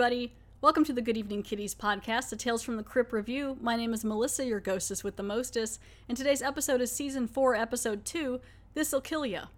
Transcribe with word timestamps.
everybody. 0.00 0.32
Welcome 0.62 0.84
to 0.84 0.94
the 0.94 1.02
Good 1.02 1.18
Evening 1.18 1.42
Kiddies 1.42 1.74
podcast, 1.74 2.30
the 2.30 2.36
Tales 2.36 2.62
from 2.62 2.78
the 2.78 2.82
Crypt 2.82 3.12
review. 3.12 3.58
My 3.60 3.76
name 3.76 3.92
is 3.92 4.02
Melissa, 4.02 4.46
your 4.46 4.58
ghostess 4.58 5.04
with 5.04 5.16
the 5.16 5.22
mostest, 5.22 5.78
and 6.08 6.16
today's 6.16 6.40
episode 6.40 6.80
is 6.80 6.90
season 6.90 7.28
4, 7.28 7.54
episode 7.54 8.06
2 8.06 8.40
This'll 8.72 9.02
Kill 9.02 9.26
Ya. 9.26 9.48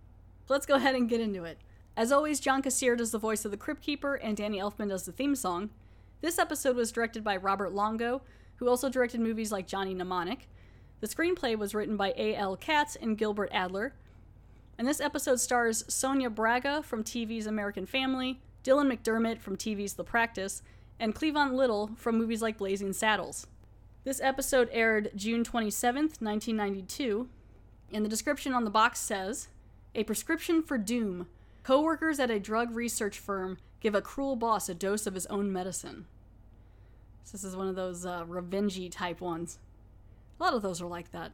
Let's 0.48 0.66
go 0.66 0.75
ahead 0.75 0.96
and 0.96 1.08
get 1.08 1.20
into 1.20 1.44
it. 1.44 1.58
As 1.96 2.11
always, 2.11 2.40
John 2.40 2.61
Kassir 2.61 2.98
does 2.98 3.12
the 3.12 3.20
voice 3.20 3.44
of 3.44 3.53
the 3.53 3.57
Crypt 3.57 3.82
Keeper, 3.82 4.17
and 4.17 4.36
Danny 4.36 4.58
Elfman 4.58 4.89
does 4.89 5.04
the 5.04 5.12
theme 5.12 5.36
song. 5.36 5.70
This 6.22 6.40
episode 6.40 6.75
was 6.75 6.90
directed 6.90 7.22
by 7.22 7.36
Robert 7.36 7.72
Longo, 7.72 8.22
who 8.56 8.68
also 8.68 8.89
directed 8.89 9.20
movies 9.20 9.53
like 9.53 9.68
Johnny 9.68 9.95
Mnemonic. 9.95 10.48
The 10.98 11.06
screenplay 11.06 11.56
was 11.56 11.72
written 11.72 11.96
by 11.96 12.14
A.L. 12.17 12.56
Katz 12.56 12.96
and 12.96 13.17
Gilbert 13.17 13.50
Adler. 13.53 13.95
And 14.76 14.89
this 14.89 15.00
episode 15.00 15.39
stars 15.39 15.84
Sonia 15.86 16.31
Braga 16.31 16.82
from 16.82 17.04
TV's 17.04 17.46
American 17.46 17.86
Family, 17.86 18.40
Dylan 18.64 18.93
McDermott 18.93 19.40
from 19.40 19.57
TV's 19.57 19.94
The 19.94 20.04
Practice, 20.04 20.62
and 21.00 21.14
Cleavon 21.14 21.54
Little 21.54 21.90
from 21.96 22.16
movies 22.16 22.43
like 22.43 22.58
Blazing 22.58 22.93
Saddles. 22.93 23.46
This 24.04 24.20
episode 24.20 24.68
aired 24.72 25.11
June 25.16 25.44
27th, 25.44 26.20
1992, 26.20 27.29
and 27.93 28.04
the 28.04 28.08
description 28.08 28.53
on 28.53 28.64
the 28.64 28.70
box 28.70 29.00
says 29.00 29.48
A 29.94 30.04
prescription 30.04 30.62
for 30.62 30.79
doom. 30.79 31.26
Co-workers 31.62 32.19
at 32.19 32.30
a 32.30 32.41
drug 32.41 32.75
research 32.75 33.19
firm 33.19 33.59
give 33.81 33.95
a 33.95 34.03
cruel 34.03 34.37
boss 34.37 34.69
a 34.69 34.75
dose 34.75 35.06
of 35.06 35.15
his 35.15 35.27
own 35.27 35.53
medicine. 35.53 36.06
So 37.25 37.33
this 37.33 37.44
is 37.44 37.56
one 37.56 37.69
of 37.69 37.77
those 37.77 38.05
uh, 38.05 38.25
revengey 38.25 38.91
type 38.91 39.20
ones. 39.20 39.59
A 40.39 40.42
lot 40.42 40.55
of 40.55 40.62
those 40.62 40.81
are 40.81 40.87
like 40.87 41.12
that. 41.12 41.33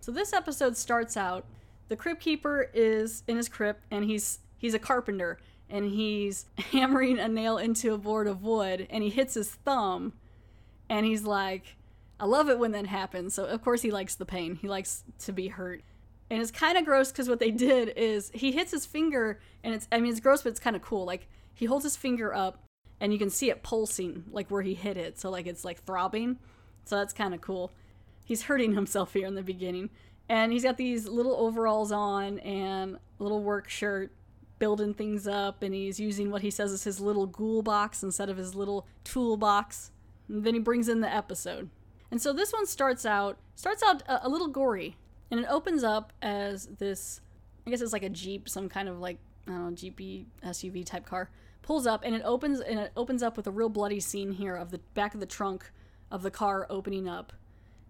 So 0.00 0.12
this 0.12 0.32
episode 0.32 0.76
starts 0.76 1.16
out. 1.16 1.44
The 1.88 1.96
crypt 1.96 2.20
keeper 2.20 2.70
is 2.74 3.22
in 3.26 3.36
his 3.36 3.48
crypt, 3.48 3.84
and 3.90 4.04
he's 4.04 4.40
he's 4.58 4.74
a 4.74 4.78
carpenter, 4.78 5.38
and 5.68 5.84
he's 5.84 6.46
hammering 6.72 7.18
a 7.18 7.28
nail 7.28 7.58
into 7.58 7.94
a 7.94 7.98
board 7.98 8.26
of 8.26 8.42
wood, 8.42 8.86
and 8.90 9.02
he 9.02 9.10
hits 9.10 9.34
his 9.34 9.50
thumb, 9.50 10.12
and 10.88 11.06
he's 11.06 11.24
like, 11.24 11.76
"I 12.18 12.26
love 12.26 12.48
it 12.48 12.58
when 12.58 12.72
that 12.72 12.86
happens." 12.86 13.34
So 13.34 13.44
of 13.44 13.62
course 13.62 13.82
he 13.82 13.90
likes 13.90 14.14
the 14.14 14.26
pain. 14.26 14.56
He 14.56 14.68
likes 14.68 15.04
to 15.20 15.32
be 15.32 15.48
hurt, 15.48 15.82
and 16.30 16.40
it's 16.40 16.50
kind 16.50 16.76
of 16.78 16.84
gross 16.84 17.10
because 17.10 17.28
what 17.28 17.40
they 17.40 17.50
did 17.50 17.92
is 17.96 18.30
he 18.34 18.52
hits 18.52 18.70
his 18.72 18.86
finger, 18.86 19.40
and 19.62 19.74
it's 19.74 19.88
I 19.90 20.00
mean 20.00 20.10
it's 20.10 20.20
gross, 20.20 20.42
but 20.42 20.50
it's 20.50 20.60
kind 20.60 20.76
of 20.76 20.82
cool. 20.82 21.04
Like 21.04 21.28
he 21.54 21.66
holds 21.66 21.84
his 21.84 21.96
finger 21.96 22.34
up, 22.34 22.62
and 23.00 23.12
you 23.12 23.18
can 23.18 23.30
see 23.30 23.50
it 23.50 23.62
pulsing, 23.62 24.24
like 24.30 24.50
where 24.50 24.62
he 24.62 24.74
hit 24.74 24.96
it. 24.96 25.18
So 25.18 25.30
like 25.30 25.46
it's 25.46 25.64
like 25.64 25.82
throbbing. 25.84 26.38
So 26.84 26.96
that's 26.96 27.12
kind 27.12 27.34
of 27.34 27.40
cool. 27.40 27.72
He's 28.24 28.42
hurting 28.42 28.74
himself 28.74 29.12
here 29.12 29.26
in 29.26 29.34
the 29.34 29.42
beginning. 29.42 29.90
And 30.28 30.52
he's 30.52 30.64
got 30.64 30.76
these 30.76 31.06
little 31.06 31.36
overalls 31.36 31.92
on 31.92 32.40
and 32.40 32.98
little 33.20 33.42
work 33.42 33.68
shirt, 33.68 34.10
building 34.58 34.94
things 34.94 35.26
up. 35.26 35.62
And 35.62 35.74
he's 35.74 36.00
using 36.00 36.30
what 36.30 36.42
he 36.42 36.50
says 36.50 36.72
is 36.72 36.84
his 36.84 37.00
little 37.00 37.26
ghoul 37.26 37.62
box 37.62 38.02
instead 38.02 38.28
of 38.28 38.36
his 38.36 38.54
little 38.54 38.86
toolbox. 39.04 39.90
And 40.28 40.44
then 40.44 40.54
he 40.54 40.60
brings 40.60 40.88
in 40.88 41.00
the 41.00 41.12
episode. 41.12 41.70
And 42.10 42.20
so 42.20 42.32
this 42.32 42.52
one 42.52 42.66
starts 42.66 43.04
out 43.04 43.38
starts 43.54 43.82
out 43.82 44.02
a, 44.02 44.26
a 44.26 44.28
little 44.28 44.48
gory, 44.48 44.96
and 45.30 45.40
it 45.40 45.46
opens 45.48 45.82
up 45.82 46.12
as 46.22 46.66
this. 46.78 47.20
I 47.66 47.70
guess 47.70 47.80
it's 47.80 47.92
like 47.92 48.04
a 48.04 48.08
jeep, 48.08 48.48
some 48.48 48.68
kind 48.68 48.88
of 48.88 49.00
like 49.00 49.18
I 49.46 49.52
don't 49.52 49.70
know, 49.70 49.70
jeepy 49.72 50.26
SUV 50.44 50.84
type 50.84 51.06
car 51.06 51.30
pulls 51.62 51.86
up, 51.86 52.02
and 52.04 52.14
it 52.14 52.22
opens 52.24 52.60
and 52.60 52.78
it 52.78 52.92
opens 52.96 53.22
up 53.22 53.36
with 53.36 53.46
a 53.46 53.50
real 53.50 53.68
bloody 53.68 54.00
scene 54.00 54.32
here 54.32 54.54
of 54.54 54.70
the 54.70 54.78
back 54.94 55.14
of 55.14 55.20
the 55.20 55.26
trunk 55.26 55.70
of 56.10 56.22
the 56.22 56.30
car 56.30 56.66
opening 56.70 57.08
up, 57.08 57.32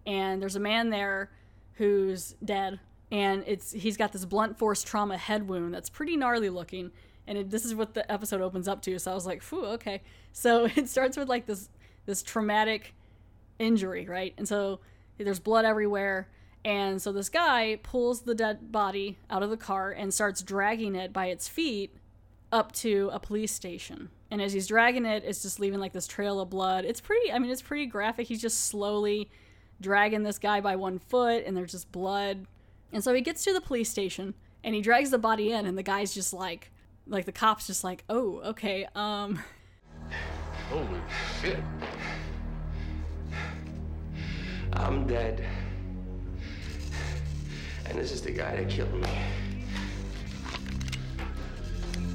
and 0.05 0.41
there's 0.41 0.55
a 0.55 0.59
man 0.59 0.89
there 0.89 1.31
who's 1.73 2.35
dead, 2.43 2.79
and 3.11 3.43
it's 3.47 3.71
he's 3.71 3.97
got 3.97 4.11
this 4.11 4.25
blunt 4.25 4.57
force 4.57 4.83
trauma 4.83 5.17
head 5.17 5.47
wound 5.47 5.73
that's 5.73 5.89
pretty 5.89 6.17
gnarly 6.17 6.49
looking, 6.49 6.91
and 7.27 7.37
it, 7.37 7.49
this 7.49 7.65
is 7.65 7.75
what 7.75 7.93
the 7.93 8.09
episode 8.11 8.41
opens 8.41 8.67
up 8.67 8.81
to. 8.83 8.99
So 8.99 9.11
I 9.11 9.15
was 9.15 9.25
like, 9.25 9.41
"Phew, 9.41 9.65
okay." 9.65 10.01
So 10.33 10.65
it 10.65 10.87
starts 10.87 11.17
with 11.17 11.29
like 11.29 11.47
this 11.47 11.67
this 12.05 12.21
traumatic 12.21 12.93
injury, 13.57 14.05
right? 14.07 14.35
And 14.37 14.47
so 14.47 14.81
there's 15.17 15.39
blood 15.39 15.65
everywhere. 15.65 16.27
And 16.63 17.01
so 17.01 17.11
this 17.11 17.29
guy 17.29 17.79
pulls 17.81 18.21
the 18.21 18.35
dead 18.35 18.71
body 18.71 19.17
out 19.29 19.41
of 19.41 19.49
the 19.49 19.57
car 19.57 19.91
and 19.91 20.13
starts 20.13 20.41
dragging 20.41 20.95
it 20.95 21.13
by 21.13 21.27
its 21.27 21.47
feet 21.47 21.95
up 22.51 22.71
to 22.73 23.09
a 23.13 23.19
police 23.19 23.51
station. 23.51 24.09
And 24.29 24.41
as 24.41 24.53
he's 24.53 24.67
dragging 24.67 25.05
it, 25.05 25.23
it's 25.25 25.41
just 25.41 25.59
leaving 25.59 25.79
like 25.79 25.93
this 25.93 26.07
trail 26.07 26.39
of 26.39 26.49
blood. 26.49 26.85
It's 26.85 26.99
pretty, 26.99 27.31
I 27.31 27.39
mean, 27.39 27.51
it's 27.51 27.61
pretty 27.61 27.85
graphic. 27.85 28.27
He's 28.27 28.41
just 28.41 28.65
slowly 28.65 29.29
dragging 29.79 30.23
this 30.23 30.39
guy 30.39 30.59
by 30.59 30.75
one 30.75 30.99
foot, 30.99 31.43
and 31.45 31.55
there's 31.55 31.71
just 31.71 31.91
blood. 31.91 32.45
And 32.93 33.03
so 33.03 33.13
he 33.13 33.21
gets 33.21 33.43
to 33.43 33.53
the 33.53 33.61
police 33.61 33.89
station 33.89 34.33
and 34.63 34.73
he 34.73 34.81
drags 34.81 35.11
the 35.11 35.17
body 35.17 35.51
in, 35.51 35.65
and 35.65 35.77
the 35.77 35.83
guy's 35.83 36.13
just 36.13 36.33
like, 36.33 36.71
like 37.07 37.25
the 37.25 37.31
cop's 37.31 37.67
just 37.67 37.83
like, 37.83 38.03
oh, 38.09 38.41
okay, 38.45 38.87
um. 38.95 39.39
Holy 40.69 40.99
shit. 41.41 41.59
I'm 44.73 45.07
dead. 45.07 45.45
And 47.85 47.97
this 47.97 48.11
is 48.11 48.21
the 48.21 48.31
guy 48.31 48.57
that 48.57 48.69
killed 48.69 48.93
me. 48.93 49.07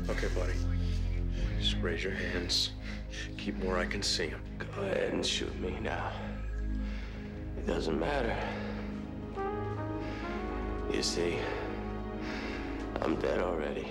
Okay, 0.09 0.29
buddy. 0.35 0.53
Just 1.59 1.77
raise 1.81 2.05
your 2.05 2.13
hands. 2.13 2.73
Keep 3.39 3.65
where 3.65 3.79
I 3.79 3.87
can 3.87 4.03
see 4.03 4.29
him. 4.29 4.41
Go 4.59 4.83
ahead 4.83 5.13
and 5.13 5.25
shoot 5.25 5.59
me 5.61 5.79
now. 5.81 6.13
It 7.57 7.67
doesn't 7.67 7.99
matter. 7.99 8.37
You 10.93 11.03
see, 11.03 11.39
I'm 13.01 13.17
dead 13.17 13.41
already. 13.41 13.89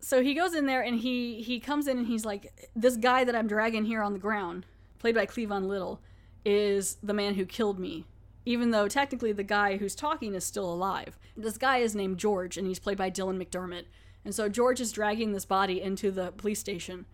So 0.00 0.22
he 0.22 0.34
goes 0.34 0.52
in 0.54 0.66
there 0.66 0.82
and 0.82 0.98
he 1.00 1.40
he 1.40 1.58
comes 1.58 1.88
in 1.88 1.96
and 1.96 2.06
he's 2.06 2.26
like, 2.26 2.68
this 2.76 2.98
guy 2.98 3.24
that 3.24 3.34
I'm 3.34 3.46
dragging 3.48 3.86
here 3.86 4.02
on 4.02 4.12
the 4.12 4.18
ground, 4.18 4.66
played 4.98 5.14
by 5.14 5.24
Cleavon 5.24 5.66
Little, 5.66 6.02
is 6.44 6.98
the 7.02 7.14
man 7.14 7.34
who 7.34 7.46
killed 7.46 7.78
me. 7.78 8.04
Even 8.44 8.70
though 8.72 8.88
technically 8.88 9.32
the 9.32 9.42
guy 9.42 9.78
who's 9.78 9.94
talking 9.94 10.34
is 10.34 10.44
still 10.44 10.70
alive. 10.70 11.18
This 11.34 11.56
guy 11.56 11.78
is 11.78 11.94
named 11.94 12.18
George 12.18 12.58
and 12.58 12.66
he's 12.66 12.78
played 12.78 12.98
by 12.98 13.10
Dylan 13.10 13.42
McDermott. 13.42 13.86
And 14.22 14.34
so 14.34 14.50
George 14.50 14.80
is 14.82 14.92
dragging 14.92 15.32
this 15.32 15.46
body 15.46 15.80
into 15.80 16.10
the 16.10 16.32
police 16.32 16.60
station. 16.60 17.06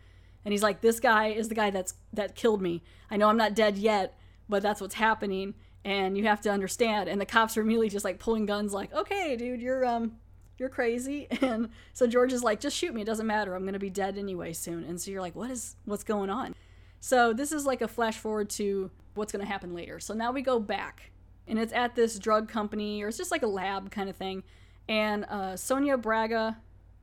And 0.45 0.53
he's 0.53 0.63
like, 0.63 0.81
This 0.81 1.01
guy 1.01 1.29
is 1.29 1.49
the 1.49 1.55
guy 1.55 1.71
that's 1.71 1.95
that 2.13 2.35
killed 2.35 2.63
me. 2.63 2.83
I 3.11 3.17
know 3.17 3.29
I'm 3.29 3.37
not 3.37 3.55
dead 3.55 3.79
yet, 3.79 4.19
but 4.49 4.63
that's 4.63 4.81
what's 4.81 4.95
happening. 4.95 5.55
And 5.85 6.19
you 6.19 6.25
have 6.25 6.41
to 6.43 6.51
understand. 6.51 7.09
And 7.09 7.21
the 7.21 7.27
cops 7.27 7.57
are 7.57 7.63
immediately 7.63 7.89
just 7.89 8.05
like 8.05 8.19
pulling 8.19 8.47
guns, 8.47 8.73
like, 8.73 8.93
okay, 8.93 9.37
dude, 9.37 9.61
you're 9.61 9.85
um 9.85 10.17
you're 10.59 10.69
crazy. 10.69 11.29
And 11.43 11.71
so 11.93 12.07
George 12.07 12.33
is 12.33 12.43
like, 12.43 12.61
just 12.61 12.77
shoot 12.77 12.93
me, 12.95 13.03
it 13.03 13.07
doesn't 13.07 13.27
matter. 13.27 13.55
I'm 13.55 13.65
gonna 13.65 13.79
be 13.79 13.91
dead 13.91 14.19
anyway 14.19 14.53
soon. 14.53 14.85
And 14.85 15.01
so 15.01 15.11
you're 15.11 15.23
like, 15.23 15.37
what 15.37 15.51
is 15.51 15.77
what's 15.85 16.05
going 16.05 16.31
on? 16.31 16.55
So 17.01 17.33
this 17.33 17.53
is 17.53 17.65
like 17.65 17.81
a 17.81 17.89
flash 17.89 18.17
forward 18.17 18.51
to 18.51 18.91
what's 19.15 19.33
gonna 19.33 19.45
happen 19.45 19.75
later. 19.75 20.01
So 20.01 20.15
now 20.15 20.33
we 20.33 20.43
go 20.43 20.59
back. 20.59 21.11
And 21.47 21.59
it's 21.59 21.73
at 21.73 21.95
this 21.95 22.19
drug 22.19 22.47
company, 22.49 23.03
or 23.03 23.09
it's 23.09 23.17
just 23.17 23.31
like 23.31 23.43
a 23.43 23.47
lab 23.47 23.91
kind 23.91 24.11
of 24.11 24.17
thing. 24.17 24.43
And 24.87 25.25
uh, 25.25 25.57
Sonia 25.57 25.97
Braga, 25.97 26.59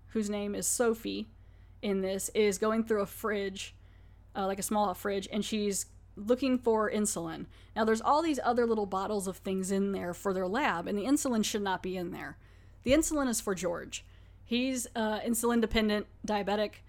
whose 0.09 0.29
name 0.29 0.53
is 0.53 0.67
Sophie 0.67 1.29
in 1.85 2.01
this, 2.01 2.29
is 2.33 2.57
going 2.57 2.83
through 2.83 3.01
a 3.01 3.05
fridge, 3.05 3.75
uh, 4.35 4.47
like 4.47 4.57
a 4.57 4.63
small 4.63 4.93
fridge, 4.95 5.27
and 5.31 5.45
she's 5.45 5.85
looking 6.15 6.57
for 6.57 6.89
insulin. 6.89 7.45
Now, 7.75 7.85
there's 7.85 8.01
all 8.01 8.23
these 8.23 8.39
other 8.43 8.65
little 8.65 8.87
bottles 8.87 9.27
of 9.27 9.37
things 9.37 9.71
in 9.71 9.91
there 9.91 10.13
for 10.13 10.33
their 10.33 10.47
lab, 10.47 10.87
and 10.87 10.97
the 10.97 11.03
insulin 11.03 11.45
should 11.45 11.61
not 11.61 11.83
be 11.83 11.95
in 11.95 12.11
there. 12.11 12.37
The 12.83 12.91
insulin 12.91 13.29
is 13.29 13.39
for 13.39 13.53
George. 13.53 14.03
He's 14.43 14.87
uh, 14.95 15.19
insulin 15.19 15.61
dependent, 15.61 16.07
diabetic, 16.27 16.81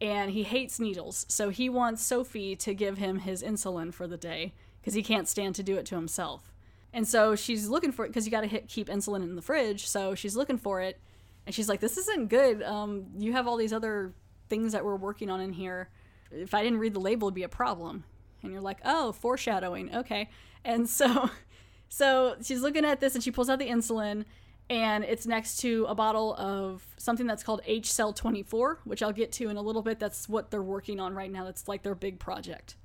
and 0.00 0.30
he 0.30 0.44
hates 0.44 0.80
needles. 0.80 1.26
So 1.28 1.50
he 1.50 1.68
wants 1.68 2.02
Sophie 2.02 2.56
to 2.56 2.72
give 2.72 2.96
him 2.96 3.18
his 3.18 3.42
insulin 3.42 3.92
for 3.92 4.06
the 4.06 4.16
day 4.16 4.54
because 4.80 4.94
he 4.94 5.02
can't 5.02 5.28
stand 5.28 5.56
to 5.56 5.62
do 5.62 5.76
it 5.76 5.84
to 5.86 5.94
himself. 5.94 6.54
And 6.92 7.06
so 7.06 7.36
she's 7.36 7.68
looking 7.68 7.92
for 7.92 8.06
it 8.06 8.08
because 8.08 8.24
you 8.24 8.30
got 8.30 8.48
to 8.48 8.60
keep 8.60 8.88
insulin 8.88 9.22
in 9.22 9.36
the 9.36 9.42
fridge. 9.42 9.86
So 9.86 10.14
she's 10.14 10.36
looking 10.36 10.56
for 10.56 10.80
it, 10.80 10.98
and 11.44 11.54
she's 11.54 11.68
like, 11.68 11.80
"This 11.80 11.98
isn't 11.98 12.28
good. 12.28 12.62
Um, 12.62 13.06
you 13.18 13.32
have 13.32 13.46
all 13.46 13.56
these 13.56 13.72
other 13.74 14.14
things 14.48 14.72
that 14.72 14.84
we're 14.84 14.96
working 14.96 15.30
on 15.30 15.40
in 15.40 15.52
here. 15.52 15.88
If 16.30 16.54
I 16.54 16.62
didn't 16.62 16.78
read 16.78 16.94
the 16.94 17.00
label, 17.00 17.28
it'd 17.28 17.34
be 17.34 17.42
a 17.42 17.48
problem." 17.48 18.04
And 18.42 18.52
you're 18.52 18.60
like, 18.60 18.78
"Oh, 18.84 19.12
foreshadowing. 19.12 19.94
Okay." 19.94 20.28
And 20.64 20.88
so, 20.88 21.30
so 21.88 22.36
she's 22.42 22.60
looking 22.60 22.84
at 22.84 23.00
this, 23.00 23.14
and 23.14 23.22
she 23.22 23.30
pulls 23.30 23.48
out 23.48 23.58
the 23.58 23.68
insulin, 23.68 24.24
and 24.70 25.04
it's 25.04 25.26
next 25.26 25.58
to 25.60 25.86
a 25.88 25.94
bottle 25.94 26.34
of 26.34 26.82
something 26.98 27.26
that's 27.26 27.42
called 27.42 27.62
H 27.66 27.90
Cell 27.90 28.12
24, 28.12 28.80
which 28.84 29.02
I'll 29.02 29.12
get 29.12 29.32
to 29.32 29.48
in 29.48 29.56
a 29.56 29.62
little 29.62 29.82
bit. 29.82 29.98
That's 29.98 30.28
what 30.28 30.50
they're 30.50 30.62
working 30.62 31.00
on 31.00 31.14
right 31.14 31.30
now. 31.30 31.44
That's 31.44 31.68
like 31.68 31.82
their 31.82 31.94
big 31.94 32.18
project. 32.18 32.76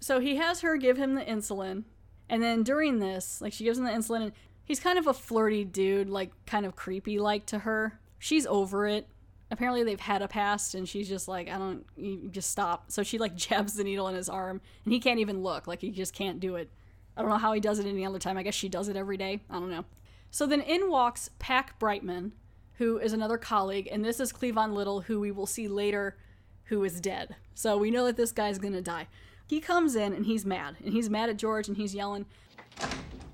So 0.00 0.20
he 0.20 0.36
has 0.36 0.60
her 0.60 0.76
give 0.76 0.96
him 0.96 1.14
the 1.14 1.22
insulin, 1.22 1.84
and 2.28 2.42
then 2.42 2.62
during 2.62 2.98
this, 2.98 3.40
like 3.40 3.52
she 3.52 3.64
gives 3.64 3.78
him 3.78 3.84
the 3.84 3.90
insulin, 3.90 4.22
and 4.22 4.32
he's 4.64 4.80
kind 4.80 4.98
of 4.98 5.06
a 5.06 5.14
flirty 5.14 5.64
dude, 5.64 6.08
like 6.08 6.30
kind 6.46 6.66
of 6.66 6.76
creepy 6.76 7.18
like 7.18 7.46
to 7.46 7.60
her. 7.60 8.00
She's 8.18 8.46
over 8.46 8.86
it. 8.86 9.08
Apparently 9.52 9.84
they've 9.84 10.00
had 10.00 10.22
a 10.22 10.28
past, 10.28 10.74
and 10.74 10.88
she's 10.88 11.08
just 11.08 11.28
like, 11.28 11.48
I 11.48 11.58
don't, 11.58 11.86
you 11.96 12.28
just 12.30 12.50
stop. 12.50 12.90
So 12.90 13.04
she 13.04 13.18
like 13.18 13.36
jabs 13.36 13.74
the 13.74 13.84
needle 13.84 14.08
in 14.08 14.16
his 14.16 14.28
arm, 14.28 14.60
and 14.84 14.92
he 14.92 14.98
can't 14.98 15.20
even 15.20 15.42
look. 15.42 15.68
Like 15.68 15.80
he 15.80 15.90
just 15.90 16.14
can't 16.14 16.40
do 16.40 16.56
it. 16.56 16.70
I 17.16 17.20
don't 17.20 17.30
know 17.30 17.36
how 17.36 17.52
he 17.52 17.60
does 17.60 17.78
it 17.78 17.86
any 17.86 18.04
other 18.04 18.18
time. 18.18 18.36
I 18.38 18.42
guess 18.42 18.54
she 18.54 18.68
does 18.68 18.88
it 18.88 18.96
every 18.96 19.16
day. 19.16 19.40
I 19.50 19.54
don't 19.54 19.70
know. 19.70 19.84
So 20.30 20.46
then 20.46 20.62
in 20.62 20.90
walks 20.90 21.30
Pack 21.38 21.78
Brightman, 21.78 22.32
who 22.78 22.98
is 22.98 23.12
another 23.12 23.36
colleague, 23.36 23.88
and 23.92 24.02
this 24.02 24.18
is 24.18 24.32
Cleavon 24.32 24.72
Little, 24.72 25.02
who 25.02 25.20
we 25.20 25.30
will 25.30 25.46
see 25.46 25.68
later, 25.68 26.16
who 26.64 26.82
is 26.84 27.00
dead. 27.00 27.36
So 27.54 27.76
we 27.76 27.90
know 27.90 28.06
that 28.06 28.16
this 28.16 28.32
guy's 28.32 28.58
gonna 28.58 28.80
die. 28.80 29.06
He 29.46 29.60
comes 29.60 29.94
in 29.94 30.14
and 30.14 30.24
he's 30.24 30.46
mad, 30.46 30.76
and 30.82 30.94
he's 30.94 31.10
mad 31.10 31.28
at 31.28 31.36
George, 31.36 31.68
and 31.68 31.76
he's 31.76 31.94
yelling, 31.94 32.24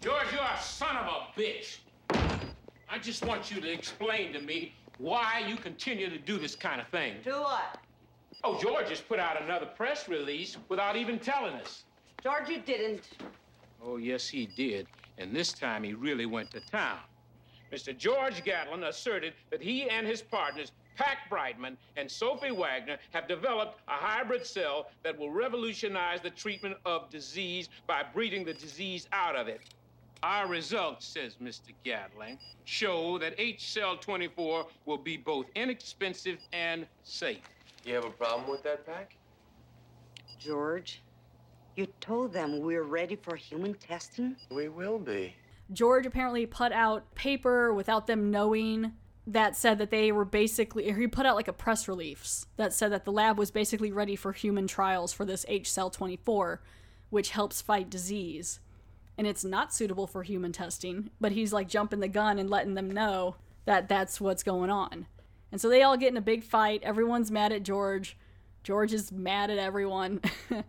George, 0.00 0.32
you're 0.32 0.42
a 0.42 0.60
son 0.60 0.96
of 0.96 1.06
a 1.06 1.40
bitch. 1.40 1.78
I 2.90 2.98
just 2.98 3.24
want 3.24 3.50
you 3.50 3.60
to 3.60 3.70
explain 3.70 4.32
to 4.32 4.40
me 4.40 4.72
why 4.98 5.44
you 5.46 5.56
continue 5.56 6.10
to 6.10 6.18
do 6.18 6.38
this 6.38 6.54
kind 6.54 6.80
of 6.80 6.88
thing. 6.88 7.14
Do 7.24 7.32
what? 7.32 7.78
Oh, 8.44 8.60
George 8.60 8.88
just 8.88 9.08
put 9.08 9.18
out 9.18 9.40
another 9.42 9.66
press 9.66 10.08
release 10.08 10.56
without 10.68 10.96
even 10.96 11.18
telling 11.18 11.54
us. 11.54 11.84
George, 12.22 12.48
you 12.48 12.58
didn't. 12.58 13.08
Oh, 13.82 13.96
yes, 13.96 14.28
he 14.28 14.46
did. 14.46 14.86
And 15.18 15.34
this 15.34 15.52
time 15.52 15.82
he 15.82 15.94
really 15.94 16.26
went 16.26 16.50
to 16.52 16.60
town. 16.60 16.98
Mr. 17.72 17.96
George 17.96 18.44
Gatlin 18.44 18.84
asserted 18.84 19.34
that 19.50 19.62
he 19.62 19.88
and 19.88 20.06
his 20.06 20.22
partners, 20.22 20.72
Pack 20.96 21.28
Brightman 21.28 21.76
and 21.96 22.10
Sophie 22.10 22.50
Wagner, 22.50 22.96
have 23.12 23.28
developed 23.28 23.78
a 23.88 23.92
hybrid 23.92 24.46
cell 24.46 24.86
that 25.04 25.16
will 25.16 25.30
revolutionize 25.30 26.20
the 26.20 26.30
treatment 26.30 26.76
of 26.84 27.10
disease 27.10 27.68
by 27.86 28.02
breeding 28.02 28.44
the 28.44 28.54
disease 28.54 29.06
out 29.12 29.36
of 29.36 29.48
it. 29.48 29.60
Our 30.22 30.48
results, 30.48 31.06
says 31.06 31.36
Mr. 31.40 31.72
Gatling, 31.84 32.38
show 32.64 33.18
that 33.18 33.34
H 33.38 33.70
cell 33.70 33.96
24 33.96 34.66
will 34.84 34.98
be 34.98 35.16
both 35.16 35.46
inexpensive 35.54 36.38
and 36.52 36.86
safe. 37.04 37.38
You 37.84 37.94
have 37.94 38.04
a 38.04 38.10
problem 38.10 38.50
with 38.50 38.64
that, 38.64 38.84
Pack? 38.84 39.16
George, 40.40 41.02
you 41.76 41.86
told 42.00 42.32
them 42.32 42.60
we're 42.60 42.82
ready 42.82 43.14
for 43.14 43.36
human 43.36 43.74
testing? 43.74 44.34
We 44.50 44.68
will 44.68 44.98
be. 44.98 45.34
George 45.72 46.06
apparently 46.06 46.46
put 46.46 46.72
out 46.72 47.14
paper 47.14 47.72
without 47.72 48.08
them 48.08 48.30
knowing 48.30 48.92
that 49.28 49.54
said 49.54 49.78
that 49.78 49.90
they 49.90 50.10
were 50.10 50.24
basically, 50.24 50.90
or 50.90 50.96
he 50.96 51.06
put 51.06 51.26
out 51.26 51.36
like 51.36 51.48
a 51.48 51.52
press 51.52 51.86
release 51.86 52.46
that 52.56 52.72
said 52.72 52.90
that 52.90 53.04
the 53.04 53.12
lab 53.12 53.38
was 53.38 53.50
basically 53.50 53.92
ready 53.92 54.16
for 54.16 54.32
human 54.32 54.66
trials 54.66 55.12
for 55.12 55.24
this 55.24 55.44
H 55.48 55.70
cell 55.70 55.90
24, 55.90 56.60
which 57.10 57.30
helps 57.30 57.60
fight 57.60 57.90
disease. 57.90 58.58
And 59.18 59.26
it's 59.26 59.44
not 59.44 59.74
suitable 59.74 60.06
for 60.06 60.22
human 60.22 60.52
testing, 60.52 61.10
but 61.20 61.32
he's 61.32 61.52
like 61.52 61.68
jumping 61.68 62.00
the 62.00 62.08
gun 62.08 62.38
and 62.38 62.48
letting 62.48 62.74
them 62.74 62.90
know 62.90 63.36
that 63.66 63.88
that's 63.88 64.20
what's 64.20 64.42
going 64.42 64.70
on. 64.70 65.06
And 65.52 65.60
so 65.60 65.68
they 65.68 65.82
all 65.82 65.96
get 65.96 66.12
in 66.12 66.16
a 66.16 66.22
big 66.22 66.44
fight. 66.44 66.82
Everyone's 66.82 67.30
mad 67.30 67.52
at 67.52 67.64
George. 67.64 68.16
George 68.62 68.92
is 68.92 69.12
mad 69.12 69.50
at 69.50 69.58
everyone. 69.58 70.20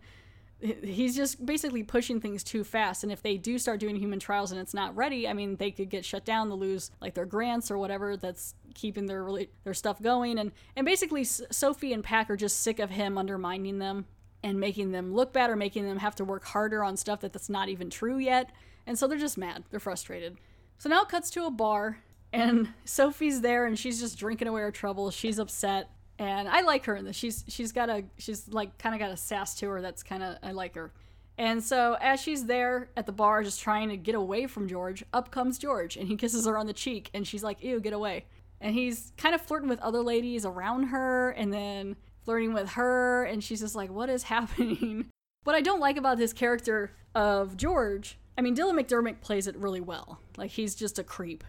he's 0.60 1.16
just 1.16 1.44
basically 1.44 1.82
pushing 1.82 2.20
things 2.20 2.44
too 2.44 2.62
fast 2.64 3.02
and 3.02 3.10
if 3.10 3.22
they 3.22 3.36
do 3.38 3.58
start 3.58 3.80
doing 3.80 3.96
human 3.96 4.18
trials 4.18 4.52
and 4.52 4.60
it's 4.60 4.74
not 4.74 4.94
ready 4.94 5.26
i 5.26 5.32
mean 5.32 5.56
they 5.56 5.70
could 5.70 5.88
get 5.88 6.04
shut 6.04 6.24
down 6.24 6.48
to 6.48 6.54
lose 6.54 6.90
like 7.00 7.14
their 7.14 7.24
grants 7.24 7.70
or 7.70 7.78
whatever 7.78 8.16
that's 8.16 8.54
keeping 8.74 9.06
their 9.06 9.26
their 9.64 9.72
stuff 9.72 10.02
going 10.02 10.38
and 10.38 10.52
and 10.76 10.84
basically 10.84 11.24
sophie 11.24 11.92
and 11.92 12.04
pack 12.04 12.28
are 12.28 12.36
just 12.36 12.60
sick 12.60 12.78
of 12.78 12.90
him 12.90 13.16
undermining 13.16 13.78
them 13.78 14.04
and 14.42 14.58
making 14.58 14.92
them 14.92 15.14
look 15.14 15.32
bad 15.32 15.50
or 15.50 15.56
making 15.56 15.86
them 15.86 15.98
have 15.98 16.14
to 16.14 16.24
work 16.24 16.44
harder 16.44 16.82
on 16.82 16.96
stuff 16.96 17.20
that 17.20 17.32
that's 17.32 17.48
not 17.48 17.68
even 17.68 17.90
true 17.90 18.18
yet 18.18 18.50
and 18.86 18.98
so 18.98 19.06
they're 19.06 19.18
just 19.18 19.38
mad 19.38 19.64
they're 19.70 19.80
frustrated 19.80 20.38
so 20.78 20.88
now 20.88 21.02
it 21.02 21.08
cuts 21.08 21.30
to 21.30 21.44
a 21.44 21.50
bar 21.50 21.98
and 22.32 22.68
sophie's 22.84 23.40
there 23.40 23.66
and 23.66 23.78
she's 23.78 24.00
just 24.00 24.18
drinking 24.18 24.48
away 24.48 24.62
her 24.62 24.70
troubles 24.70 25.14
she's 25.14 25.38
upset 25.38 25.90
and 26.20 26.48
I 26.50 26.60
like 26.60 26.84
her 26.84 26.94
in 26.94 27.06
this. 27.06 27.16
She's 27.16 27.44
she's 27.48 27.72
got 27.72 27.88
a 27.88 28.04
she's 28.18 28.46
like 28.46 28.76
kind 28.76 28.94
of 28.94 28.98
got 28.98 29.10
a 29.10 29.16
sass 29.16 29.54
to 29.56 29.70
her 29.70 29.80
that's 29.80 30.02
kind 30.02 30.22
of 30.22 30.36
I 30.42 30.52
like 30.52 30.74
her. 30.74 30.92
And 31.38 31.64
so 31.64 31.96
as 31.98 32.20
she's 32.20 32.44
there 32.44 32.90
at 32.94 33.06
the 33.06 33.12
bar 33.12 33.42
just 33.42 33.62
trying 33.62 33.88
to 33.88 33.96
get 33.96 34.14
away 34.14 34.46
from 34.46 34.68
George, 34.68 35.02
up 35.14 35.30
comes 35.30 35.58
George 35.58 35.96
and 35.96 36.06
he 36.06 36.16
kisses 36.16 36.46
her 36.46 36.58
on 36.58 36.66
the 36.66 36.74
cheek 36.74 37.08
and 37.14 37.26
she's 37.26 37.42
like, 37.42 37.62
"Ew, 37.62 37.80
get 37.80 37.94
away." 37.94 38.26
And 38.60 38.74
he's 38.74 39.14
kind 39.16 39.34
of 39.34 39.40
flirting 39.40 39.70
with 39.70 39.80
other 39.80 40.02
ladies 40.02 40.44
around 40.44 40.84
her 40.88 41.30
and 41.30 41.50
then 41.50 41.96
flirting 42.24 42.52
with 42.52 42.70
her 42.70 43.24
and 43.24 43.42
she's 43.42 43.60
just 43.60 43.74
like, 43.74 43.90
"What 43.90 44.08
is 44.10 44.22
happening?" 44.34 45.06
What 45.44 45.56
I 45.56 45.60
don't 45.60 45.80
like 45.80 45.96
about 45.96 46.18
this 46.18 46.32
character 46.32 46.92
of 47.14 47.56
George, 47.56 48.18
I 48.36 48.42
mean, 48.42 48.54
Dylan 48.54 48.78
McDermott 48.78 49.20
plays 49.20 49.46
it 49.46 49.56
really 49.56 49.80
well. 49.80 50.20
Like 50.36 50.50
he's 50.50 50.74
just 50.74 50.98
a 50.98 51.04
creep. 51.04 51.44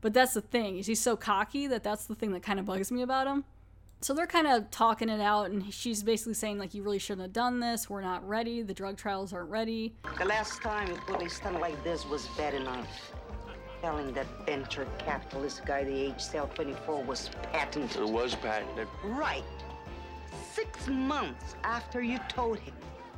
But 0.00 0.14
that's 0.14 0.34
the 0.34 0.40
thing, 0.40 0.78
is 0.78 0.86
he's 0.86 1.00
so 1.00 1.16
cocky 1.16 1.66
that 1.66 1.82
that's 1.82 2.06
the 2.06 2.14
thing 2.14 2.30
that 2.32 2.42
kind 2.44 2.60
of 2.60 2.66
bugs 2.66 2.92
me 2.92 3.02
about 3.02 3.26
him 3.26 3.44
so 4.00 4.14
they're 4.14 4.26
kind 4.26 4.46
of 4.46 4.70
talking 4.70 5.08
it 5.08 5.20
out, 5.20 5.50
and 5.50 5.72
she's 5.74 6.02
basically 6.02 6.34
saying, 6.34 6.58
like, 6.58 6.72
you 6.72 6.82
really 6.82 7.00
shouldn't 7.00 7.22
have 7.22 7.32
done 7.32 7.58
this. 7.58 7.90
We're 7.90 8.00
not 8.00 8.26
ready. 8.28 8.62
The 8.62 8.74
drug 8.74 8.96
trials 8.96 9.32
aren't 9.32 9.50
ready. 9.50 9.94
The 10.18 10.24
last 10.24 10.62
time 10.62 10.88
you 10.88 10.94
put 10.94 11.20
a 11.20 11.28
stunt 11.28 11.60
like 11.60 11.82
this 11.82 12.06
was 12.06 12.26
bad 12.36 12.54
enough. 12.54 13.12
Telling 13.82 14.12
that 14.14 14.26
venture 14.46 14.86
capitalist 14.98 15.64
guy 15.64 15.84
the 15.84 15.94
H 15.94 16.20
cell 16.20 16.48
24 16.54 17.04
was 17.04 17.30
patented. 17.52 18.02
It 18.02 18.08
was 18.08 18.34
patented. 18.34 18.88
Right. 19.04 19.44
Six 20.78 20.90
months 20.90 21.56
after 21.64 22.02
you 22.02 22.18
told 22.28 22.58
him. 22.58 22.74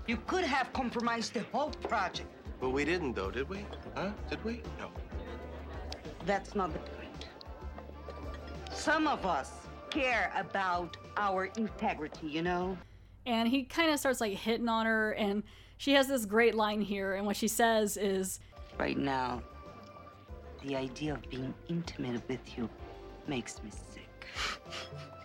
You 0.06 0.16
could 0.26 0.44
have 0.44 0.72
compromised 0.72 1.34
the 1.34 1.44
whole 1.52 1.70
project. 1.70 2.28
But 2.58 2.70
we 2.70 2.84
didn't, 2.84 3.14
though, 3.14 3.30
did 3.30 3.48
we? 3.48 3.66
Huh? 3.94 4.10
Did 4.30 4.42
we? 4.44 4.62
No. 4.78 4.90
That's 6.24 6.54
not 6.54 6.72
the 6.72 6.78
point. 6.78 7.28
Some 8.72 9.06
of 9.06 9.26
us 9.26 9.52
care 9.90 10.32
about 10.36 10.96
our 11.16 11.46
integrity, 11.56 12.28
you 12.28 12.42
know? 12.42 12.78
And 13.26 13.46
he 13.48 13.64
kind 13.64 13.90
of 13.90 13.98
starts 13.98 14.20
like 14.20 14.32
hitting 14.32 14.68
on 14.68 14.86
her, 14.86 15.12
and 15.12 15.42
she 15.76 15.92
has 15.92 16.08
this 16.08 16.24
great 16.24 16.54
line 16.54 16.80
here, 16.80 17.14
and 17.14 17.26
what 17.26 17.36
she 17.36 17.48
says 17.48 17.96
is 17.96 18.40
Right 18.78 18.96
now, 18.96 19.42
the 20.64 20.76
idea 20.76 21.14
of 21.14 21.28
being 21.28 21.52
intimate 21.68 22.26
with 22.26 22.56
you 22.56 22.70
makes 23.26 23.62
me 23.62 23.70
sick. 23.70 24.26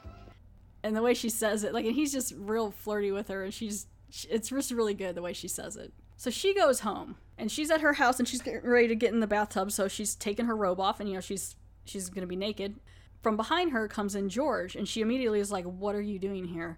and 0.86 0.96
the 0.96 1.02
way 1.02 1.14
she 1.14 1.30
says 1.30 1.64
it, 1.64 1.74
like, 1.74 1.86
and 1.86 1.96
he's 1.96 2.12
just 2.12 2.34
real 2.38 2.72
flirty 2.72 3.12
with 3.12 3.28
her, 3.28 3.44
and 3.44 3.54
she's, 3.54 3.88
it's 4.30 4.50
just 4.50 4.72
really 4.72 4.94
good 4.94 5.16
the 5.16 5.22
way 5.22 5.34
she 5.34 5.48
says 5.48 5.76
it. 5.76 5.94
So 6.18 6.30
she 6.30 6.54
goes 6.54 6.82
home, 6.82 7.16
and 7.38 7.52
she's 7.52 7.70
at 7.70 7.82
her 7.82 7.94
house, 7.94 8.20
and 8.20 8.28
she's 8.28 8.42
getting 8.42 8.70
ready 8.70 8.88
to 8.88 8.96
get 8.96 9.14
in 9.14 9.20
the 9.20 9.28
bathtub, 9.28 9.72
so 9.72 9.88
she's 9.88 10.16
taking 10.16 10.46
her 10.46 10.56
robe 10.56 10.80
off, 10.80 11.00
and 11.00 11.10
you 11.10 11.16
know, 11.16 11.22
she's 11.22 11.56
she's 11.84 12.10
gonna 12.10 12.26
be 12.26 12.36
naked 12.36 12.80
from 13.26 13.38
behind 13.38 13.72
her 13.72 13.88
comes 13.88 14.14
in 14.14 14.30
George, 14.30 14.76
and 14.76 14.88
she 14.88 15.02
immediately 15.02 15.40
is 15.40 15.52
like, 15.52 15.66
What 15.66 15.96
are 15.96 16.02
you 16.02 16.20
doing 16.20 16.46
here? 16.46 16.78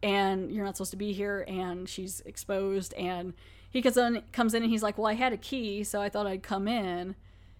And 0.00 0.52
you're 0.52 0.64
not 0.64 0.76
supposed 0.76 0.92
to 0.92 0.96
be 0.96 1.12
here. 1.12 1.44
And 1.48 1.88
she's 1.88 2.20
exposed. 2.20 2.94
And 2.94 3.34
he 3.68 3.82
comes 3.82 3.96
in, 3.96 4.22
comes 4.30 4.54
in 4.54 4.62
and 4.62 4.70
he's 4.70 4.84
like, 4.84 4.96
Well, 4.96 5.08
I 5.08 5.14
had 5.14 5.32
a 5.32 5.36
key, 5.36 5.82
so 5.82 6.00
I 6.00 6.08
thought 6.08 6.28
I'd 6.28 6.44
come 6.44 6.68
in. 6.68 7.16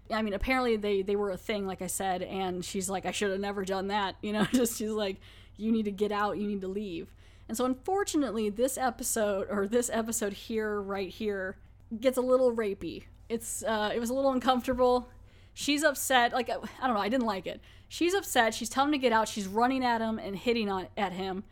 I 0.08 0.22
mean, 0.22 0.34
apparently 0.34 0.76
they, 0.76 1.02
they 1.02 1.16
were 1.16 1.30
a 1.30 1.36
thing, 1.36 1.66
like 1.66 1.82
I 1.82 1.88
said. 1.88 2.22
And 2.22 2.64
she's 2.64 2.88
like, 2.88 3.06
I 3.06 3.10
should 3.10 3.32
have 3.32 3.40
never 3.40 3.64
done 3.64 3.88
that. 3.88 4.14
You 4.22 4.34
know, 4.34 4.44
just 4.52 4.78
she's 4.78 4.90
like, 4.90 5.16
You 5.56 5.72
need 5.72 5.84
to 5.84 5.90
get 5.90 6.12
out, 6.12 6.38
you 6.38 6.46
need 6.46 6.60
to 6.62 6.68
leave. 6.68 7.14
And 7.48 7.56
so, 7.56 7.64
unfortunately, 7.64 8.48
this 8.48 8.78
episode, 8.78 9.46
or 9.50 9.66
this 9.66 9.90
episode 9.92 10.32
here, 10.32 10.80
right 10.80 11.08
here, 11.08 11.56
gets 12.00 12.16
a 12.16 12.22
little 12.22 12.54
rapey. 12.54 13.04
It's 13.28 13.62
uh, 13.62 13.90
it 13.94 14.00
was 14.00 14.10
a 14.10 14.14
little 14.14 14.32
uncomfortable. 14.32 15.08
She's 15.54 15.84
upset. 15.84 16.32
Like 16.32 16.48
I 16.50 16.54
don't 16.86 16.94
know, 16.94 17.00
I 17.00 17.08
didn't 17.08 17.26
like 17.26 17.46
it. 17.46 17.60
She's 17.88 18.14
upset. 18.14 18.54
She's 18.54 18.68
telling 18.68 18.88
him 18.88 18.92
to 18.92 18.98
get 18.98 19.12
out. 19.12 19.28
She's 19.28 19.46
running 19.46 19.84
at 19.84 20.00
him 20.00 20.18
and 20.18 20.36
hitting 20.36 20.70
on 20.70 20.88
at 20.96 21.12
him. 21.12 21.44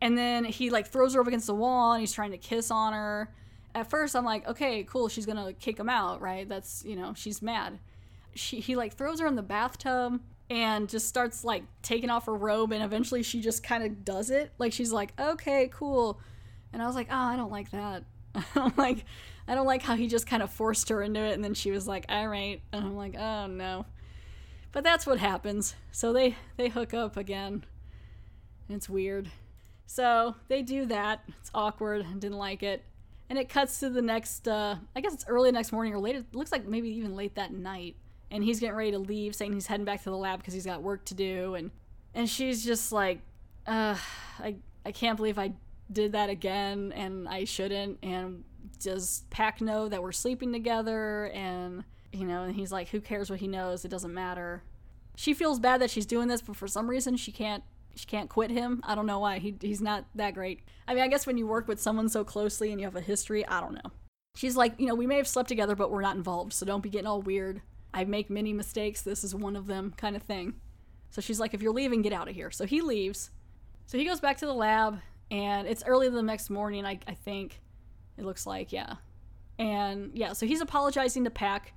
And 0.00 0.16
then 0.16 0.44
he 0.44 0.70
like 0.70 0.88
throws 0.88 1.14
her 1.14 1.20
up 1.20 1.26
against 1.26 1.46
the 1.46 1.54
wall 1.54 1.92
and 1.92 2.00
he's 2.00 2.12
trying 2.12 2.30
to 2.30 2.38
kiss 2.38 2.70
on 2.70 2.92
her. 2.92 3.32
At 3.74 3.90
first 3.90 4.14
I'm 4.14 4.24
like, 4.24 4.46
okay, 4.46 4.84
cool, 4.84 5.08
she's 5.08 5.26
gonna 5.26 5.52
kick 5.52 5.78
him 5.78 5.88
out, 5.88 6.20
right? 6.20 6.48
That's 6.48 6.84
you 6.84 6.94
know, 6.94 7.14
she's 7.14 7.42
mad. 7.42 7.78
She 8.34 8.60
he 8.60 8.76
like 8.76 8.94
throws 8.94 9.20
her 9.20 9.26
in 9.26 9.34
the 9.34 9.42
bathtub 9.42 10.20
and 10.50 10.88
just 10.88 11.08
starts 11.08 11.44
like 11.44 11.64
taking 11.82 12.10
off 12.10 12.26
her 12.26 12.34
robe 12.34 12.72
and 12.72 12.82
eventually 12.82 13.22
she 13.22 13.40
just 13.40 13.62
kind 13.62 13.84
of 13.84 14.04
does 14.04 14.30
it. 14.30 14.52
Like 14.58 14.72
she's 14.72 14.92
like, 14.92 15.18
okay, 15.18 15.70
cool. 15.72 16.20
And 16.72 16.82
I 16.82 16.86
was 16.86 16.94
like, 16.94 17.08
oh, 17.10 17.16
I 17.16 17.36
don't 17.36 17.50
like 17.50 17.70
that. 17.70 18.04
I 18.34 18.44
don't 18.54 18.76
like 18.76 19.04
I 19.46 19.54
don't 19.54 19.66
like 19.66 19.82
how 19.82 19.94
he 19.94 20.06
just 20.06 20.26
kind 20.26 20.42
of 20.42 20.50
forced 20.50 20.88
her 20.88 21.02
into 21.02 21.20
it 21.20 21.34
and 21.34 21.44
then 21.44 21.54
she 21.54 21.70
was 21.70 21.86
like, 21.86 22.06
all 22.08 22.28
right. 22.28 22.60
And 22.72 22.84
I'm 22.84 22.96
like, 22.96 23.16
oh 23.16 23.46
no. 23.46 23.86
But 24.72 24.84
that's 24.84 25.06
what 25.06 25.18
happens. 25.18 25.74
So 25.92 26.12
they 26.12 26.36
they 26.56 26.68
hook 26.68 26.92
up 26.92 27.16
again. 27.16 27.64
It's 28.68 28.88
weird. 28.88 29.30
So 29.86 30.34
they 30.48 30.62
do 30.62 30.86
that. 30.86 31.22
It's 31.40 31.50
awkward. 31.54 32.06
Didn't 32.18 32.38
like 32.38 32.62
it. 32.62 32.84
And 33.30 33.38
it 33.38 33.48
cuts 33.48 33.80
to 33.80 33.90
the 33.90 34.02
next. 34.02 34.48
Uh, 34.48 34.76
I 34.94 35.00
guess 35.00 35.14
it's 35.14 35.26
early 35.28 35.50
next 35.52 35.72
morning 35.72 35.94
or 35.94 35.98
late. 35.98 36.16
It 36.16 36.34
looks 36.34 36.52
like 36.52 36.66
maybe 36.66 36.88
even 36.90 37.14
late 37.14 37.36
that 37.36 37.52
night. 37.52 37.96
And 38.34 38.42
he's 38.42 38.58
getting 38.58 38.74
ready 38.74 38.90
to 38.90 38.98
leave, 38.98 39.36
saying 39.36 39.52
he's 39.52 39.68
heading 39.68 39.84
back 39.84 40.02
to 40.02 40.10
the 40.10 40.16
lab 40.16 40.40
because 40.40 40.52
he's 40.52 40.66
got 40.66 40.82
work 40.82 41.04
to 41.06 41.14
do. 41.14 41.54
And 41.54 41.70
and 42.14 42.28
she's 42.28 42.64
just 42.64 42.90
like, 42.90 43.20
I 43.66 43.96
I 44.84 44.92
can't 44.92 45.16
believe 45.16 45.38
I 45.38 45.52
did 45.90 46.12
that 46.12 46.30
again, 46.30 46.92
and 46.96 47.28
I 47.28 47.44
shouldn't. 47.44 47.98
And 48.02 48.42
does 48.80 49.22
Pack 49.30 49.60
know 49.60 49.88
that 49.88 50.02
we're 50.02 50.12
sleeping 50.12 50.52
together? 50.52 51.26
And 51.26 51.84
you 52.12 52.26
know, 52.26 52.42
and 52.42 52.56
he's 52.56 52.72
like, 52.72 52.88
who 52.88 53.00
cares 53.00 53.30
what 53.30 53.38
he 53.38 53.46
knows? 53.46 53.84
It 53.84 53.88
doesn't 53.88 54.12
matter. 54.12 54.64
She 55.16 55.32
feels 55.32 55.60
bad 55.60 55.80
that 55.80 55.90
she's 55.90 56.06
doing 56.06 56.26
this, 56.26 56.42
but 56.42 56.56
for 56.56 56.66
some 56.66 56.90
reason 56.90 57.16
she 57.16 57.30
can't 57.30 57.62
she 57.94 58.06
can't 58.06 58.28
quit 58.28 58.50
him. 58.50 58.80
I 58.84 58.96
don't 58.96 59.06
know 59.06 59.20
why. 59.20 59.38
He 59.38 59.54
he's 59.60 59.80
not 59.80 60.06
that 60.16 60.34
great. 60.34 60.60
I 60.88 60.94
mean, 60.94 61.04
I 61.04 61.08
guess 61.08 61.24
when 61.24 61.38
you 61.38 61.46
work 61.46 61.68
with 61.68 61.80
someone 61.80 62.08
so 62.08 62.24
closely 62.24 62.72
and 62.72 62.80
you 62.80 62.86
have 62.86 62.96
a 62.96 63.00
history, 63.00 63.46
I 63.46 63.60
don't 63.60 63.74
know. 63.74 63.92
She's 64.34 64.56
like, 64.56 64.74
you 64.78 64.86
know, 64.86 64.96
we 64.96 65.06
may 65.06 65.18
have 65.18 65.28
slept 65.28 65.48
together, 65.48 65.76
but 65.76 65.92
we're 65.92 66.02
not 66.02 66.16
involved, 66.16 66.52
so 66.52 66.66
don't 66.66 66.82
be 66.82 66.90
getting 66.90 67.06
all 67.06 67.22
weird. 67.22 67.62
I 67.94 68.04
make 68.04 68.28
many 68.28 68.52
mistakes. 68.52 69.02
This 69.02 69.22
is 69.22 69.34
one 69.34 69.54
of 69.54 69.66
them, 69.68 69.94
kind 69.96 70.16
of 70.16 70.22
thing. 70.22 70.54
So 71.10 71.20
she's 71.20 71.38
like, 71.38 71.54
if 71.54 71.62
you're 71.62 71.72
leaving, 71.72 72.02
get 72.02 72.12
out 72.12 72.28
of 72.28 72.34
here. 72.34 72.50
So 72.50 72.66
he 72.66 72.80
leaves. 72.80 73.30
So 73.86 73.96
he 73.96 74.04
goes 74.04 74.18
back 74.18 74.38
to 74.38 74.46
the 74.46 74.52
lab, 74.52 74.98
and 75.30 75.68
it's 75.68 75.84
early 75.86 76.08
the 76.08 76.22
next 76.22 76.50
morning, 76.50 76.84
I, 76.84 76.98
I 77.06 77.14
think. 77.14 77.60
It 78.18 78.24
looks 78.24 78.46
like, 78.46 78.72
yeah. 78.72 78.94
And 79.58 80.10
yeah, 80.14 80.32
so 80.32 80.44
he's 80.44 80.60
apologizing 80.60 81.22
to 81.24 81.30
Pack 81.30 81.72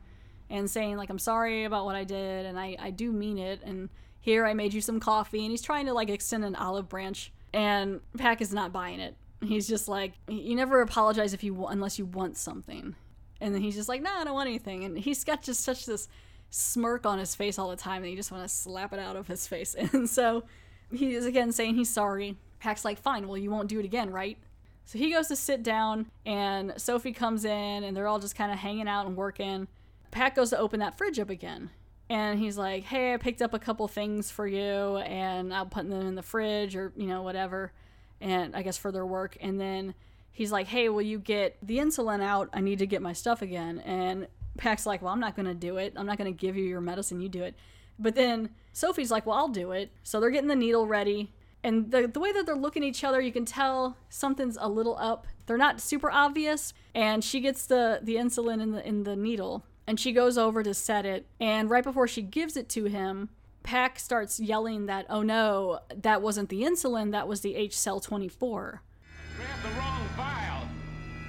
and 0.49 0.67
saying, 0.69 0.97
like, 0.97 1.11
I'm 1.11 1.19
sorry 1.19 1.65
about 1.65 1.85
what 1.85 1.95
I 1.95 2.03
did, 2.03 2.47
and 2.47 2.59
I, 2.59 2.75
I 2.79 2.89
do 2.89 3.11
mean 3.11 3.37
it. 3.37 3.61
And 3.63 3.89
here 4.19 4.45
I 4.45 4.55
made 4.55 4.73
you 4.73 4.81
some 4.81 4.99
coffee. 4.99 5.41
And 5.41 5.51
he's 5.51 5.61
trying 5.61 5.85
to, 5.85 5.93
like, 5.93 6.09
extend 6.09 6.43
an 6.43 6.55
olive 6.55 6.89
branch. 6.89 7.31
And 7.53 8.01
Pack 8.17 8.41
is 8.41 8.51
not 8.51 8.73
buying 8.73 8.99
it. 8.99 9.15
He's 9.43 9.67
just 9.67 9.87
like, 9.87 10.13
you 10.27 10.55
never 10.55 10.81
apologize 10.81 11.35
if 11.35 11.43
you 11.43 11.67
unless 11.67 11.99
you 11.99 12.05
want 12.05 12.37
something. 12.37 12.95
And 13.39 13.53
then 13.53 13.61
he's 13.61 13.75
just 13.75 13.89
like, 13.89 14.01
no, 14.01 14.13
nah, 14.13 14.21
I 14.21 14.23
don't 14.23 14.33
want 14.33 14.47
anything. 14.47 14.83
And 14.83 14.97
he's 14.97 15.23
got 15.23 15.41
just 15.41 15.63
such 15.63 15.85
this 15.85 16.07
smirk 16.49 17.05
on 17.05 17.19
his 17.19 17.35
face 17.35 17.59
all 17.59 17.69
the 17.69 17.75
time 17.75 18.01
that 18.01 18.09
you 18.09 18.15
just 18.15 18.31
want 18.31 18.43
to 18.43 18.49
slap 18.49 18.93
it 18.93 18.99
out 18.99 19.15
of 19.15 19.27
his 19.27 19.47
face. 19.47 19.75
And 19.93 20.09
so 20.09 20.43
he 20.91 21.13
is 21.13 21.25
again 21.25 21.51
saying 21.51 21.75
he's 21.75 21.89
sorry. 21.89 22.37
Pack's 22.59 22.85
like, 22.85 22.97
fine, 22.97 23.27
well, 23.27 23.37
you 23.37 23.51
won't 23.51 23.69
do 23.69 23.79
it 23.79 23.85
again, 23.85 24.11
right? 24.11 24.37
So 24.85 24.97
he 24.97 25.11
goes 25.11 25.27
to 25.27 25.35
sit 25.35 25.63
down, 25.63 26.09
and 26.25 26.73
Sophie 26.77 27.11
comes 27.11 27.43
in, 27.43 27.83
and 27.83 27.95
they're 27.95 28.07
all 28.07 28.19
just 28.19 28.37
kind 28.37 28.53
of 28.53 28.57
hanging 28.57 28.87
out 28.87 29.05
and 29.05 29.17
working. 29.17 29.67
Pack 30.11 30.35
goes 30.35 30.49
to 30.51 30.57
open 30.57 30.79
that 30.79 30.97
fridge 30.97 31.19
up 31.19 31.29
again. 31.29 31.71
And 32.09 32.39
he's 32.39 32.57
like, 32.57 32.85
hey, 32.85 33.13
I 33.13 33.17
picked 33.17 33.41
up 33.41 33.53
a 33.53 33.59
couple 33.59 33.85
things 33.89 34.31
for 34.31 34.47
you, 34.47 34.97
and 34.97 35.53
I'll 35.53 35.65
put 35.65 35.89
them 35.89 36.07
in 36.07 36.15
the 36.15 36.23
fridge 36.23 36.77
or, 36.77 36.93
you 36.95 37.05
know, 37.05 37.21
whatever. 37.21 37.73
And 38.21 38.55
I 38.55 38.61
guess 38.61 38.77
for 38.77 38.93
their 38.93 39.05
work. 39.05 39.35
And 39.41 39.59
then 39.59 39.93
he's 40.31 40.51
like, 40.51 40.67
hey, 40.67 40.89
will 40.89 41.01
you 41.01 41.19
get 41.19 41.57
the 41.61 41.77
insulin 41.77 42.21
out? 42.21 42.49
I 42.53 42.61
need 42.61 42.79
to 42.79 42.87
get 42.87 43.01
my 43.01 43.13
stuff 43.13 43.41
again. 43.41 43.79
And 43.79 44.27
Pack's 44.57 44.85
like, 44.85 45.01
well, 45.01 45.13
I'm 45.13 45.19
not 45.19 45.35
going 45.35 45.47
to 45.47 45.53
do 45.53 45.77
it. 45.77 45.93
I'm 45.95 46.05
not 46.05 46.17
going 46.17 46.31
to 46.31 46.37
give 46.37 46.55
you 46.55 46.63
your 46.63 46.81
medicine. 46.81 47.21
You 47.21 47.29
do 47.29 47.43
it. 47.43 47.55
But 47.99 48.15
then 48.15 48.49
Sophie's 48.73 49.11
like, 49.11 49.25
well, 49.25 49.37
I'll 49.37 49.47
do 49.47 49.71
it. 49.71 49.91
So 50.03 50.19
they're 50.19 50.29
getting 50.29 50.49
the 50.49 50.55
needle 50.55 50.87
ready. 50.87 51.33
And 51.63 51.91
the, 51.91 52.07
the 52.07 52.19
way 52.19 52.31
that 52.31 52.45
they're 52.45 52.55
looking 52.55 52.83
at 52.83 52.89
each 52.89 53.03
other, 53.03 53.19
you 53.19 53.31
can 53.31 53.45
tell 53.45 53.97
something's 54.09 54.57
a 54.59 54.69
little 54.69 54.97
up. 54.97 55.25
They're 55.47 55.57
not 55.57 55.81
super 55.81 56.11
obvious. 56.11 56.73
And 56.93 57.23
she 57.23 57.39
gets 57.39 57.65
the, 57.65 57.99
the 58.03 58.15
insulin 58.15 58.61
in 58.61 58.71
the, 58.71 58.87
in 58.87 59.03
the 59.03 59.15
needle. 59.15 59.65
And 59.87 59.99
she 59.99 60.11
goes 60.11 60.37
over 60.37 60.63
to 60.63 60.73
set 60.73 61.05
it. 61.05 61.25
And 61.39 61.69
right 61.69 61.83
before 61.83 62.07
she 62.07 62.21
gives 62.21 62.57
it 62.57 62.69
to 62.69 62.85
him, 62.85 63.29
Pack 63.63 63.99
starts 63.99 64.39
yelling 64.39 64.85
that, 64.85 65.05
oh 65.09 65.23
no, 65.23 65.79
that 65.93 66.21
wasn't 66.21 66.49
the 66.49 66.61
insulin, 66.61 67.11
that 67.11 67.27
was 67.27 67.41
the 67.41 67.55
H 67.55 67.77
cell 67.77 67.99
24. 67.99 68.81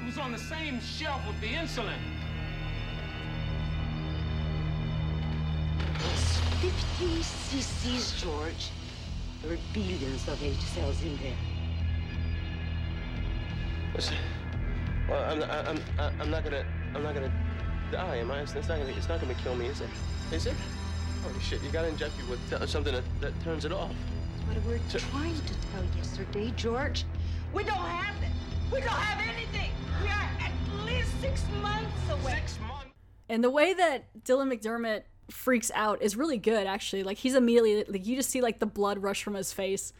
Was 0.08 0.16
on 0.16 0.32
the 0.32 0.38
same 0.38 0.80
shelf 0.80 1.20
with 1.26 1.38
the 1.42 1.48
insulin. 1.48 1.92
It's 5.96 6.38
50 6.62 7.04
cc's, 7.18 8.22
George. 8.22 8.70
There 9.42 9.52
are 9.52 9.58
billions 9.74 10.26
of 10.26 10.42
H 10.42 10.56
cells 10.60 11.02
in 11.02 11.14
there. 11.18 11.36
Listen, 13.94 14.16
well, 15.10 15.22
I'm, 15.30 15.42
I'm, 15.42 15.78
I'm, 15.98 16.20
I'm 16.22 16.30
not 16.30 16.42
gonna, 16.42 16.64
I'm 16.94 17.02
not 17.02 17.12
gonna 17.12 17.32
die, 17.92 18.16
am 18.16 18.30
I? 18.30 18.40
It's, 18.40 18.54
it's 18.54 18.68
not 18.68 18.78
gonna, 18.78 18.92
it's 18.92 19.10
not 19.10 19.20
gonna 19.20 19.34
kill 19.34 19.56
me, 19.56 19.66
is 19.66 19.82
it? 19.82 19.90
Is 20.32 20.46
it? 20.46 20.54
Holy 21.22 21.38
shit! 21.40 21.62
You 21.62 21.70
gotta 21.70 21.88
inject 21.88 22.16
me 22.16 22.24
with 22.30 22.40
t- 22.48 22.66
something 22.66 22.94
that, 22.94 23.04
that 23.20 23.38
turns 23.44 23.66
it 23.66 23.72
off. 23.72 23.92
That's 24.46 24.56
what 24.56 24.66
we 24.66 24.72
were 24.72 24.80
So- 24.88 25.00
trying 25.00 25.34
to 25.34 25.54
tell 25.72 25.84
yesterday, 25.98 26.50
George. 26.56 27.04
We 27.52 27.62
don't 27.62 27.76
have 27.76 28.16
it. 28.22 28.30
We 28.72 28.80
don't 28.80 28.88
have 28.88 29.20
anything. 29.36 29.70
We 30.02 30.08
are 30.08 30.30
at 30.40 30.52
least 30.84 31.20
six 31.20 31.44
months 31.62 32.10
away. 32.10 32.40
Six 32.40 32.58
months. 32.60 32.92
And 33.28 33.44
the 33.44 33.50
way 33.50 33.74
that 33.74 34.24
Dylan 34.24 34.52
McDermott 34.52 35.02
freaks 35.30 35.70
out 35.74 36.02
is 36.02 36.16
really 36.16 36.38
good, 36.38 36.66
actually. 36.66 37.02
Like 37.02 37.18
he's 37.18 37.34
immediately 37.34 37.84
like 37.88 38.06
you 38.06 38.16
just 38.16 38.30
see 38.30 38.40
like 38.40 38.58
the 38.58 38.66
blood 38.66 39.02
rush 39.02 39.22
from 39.22 39.34
his 39.34 39.52
face, 39.52 39.92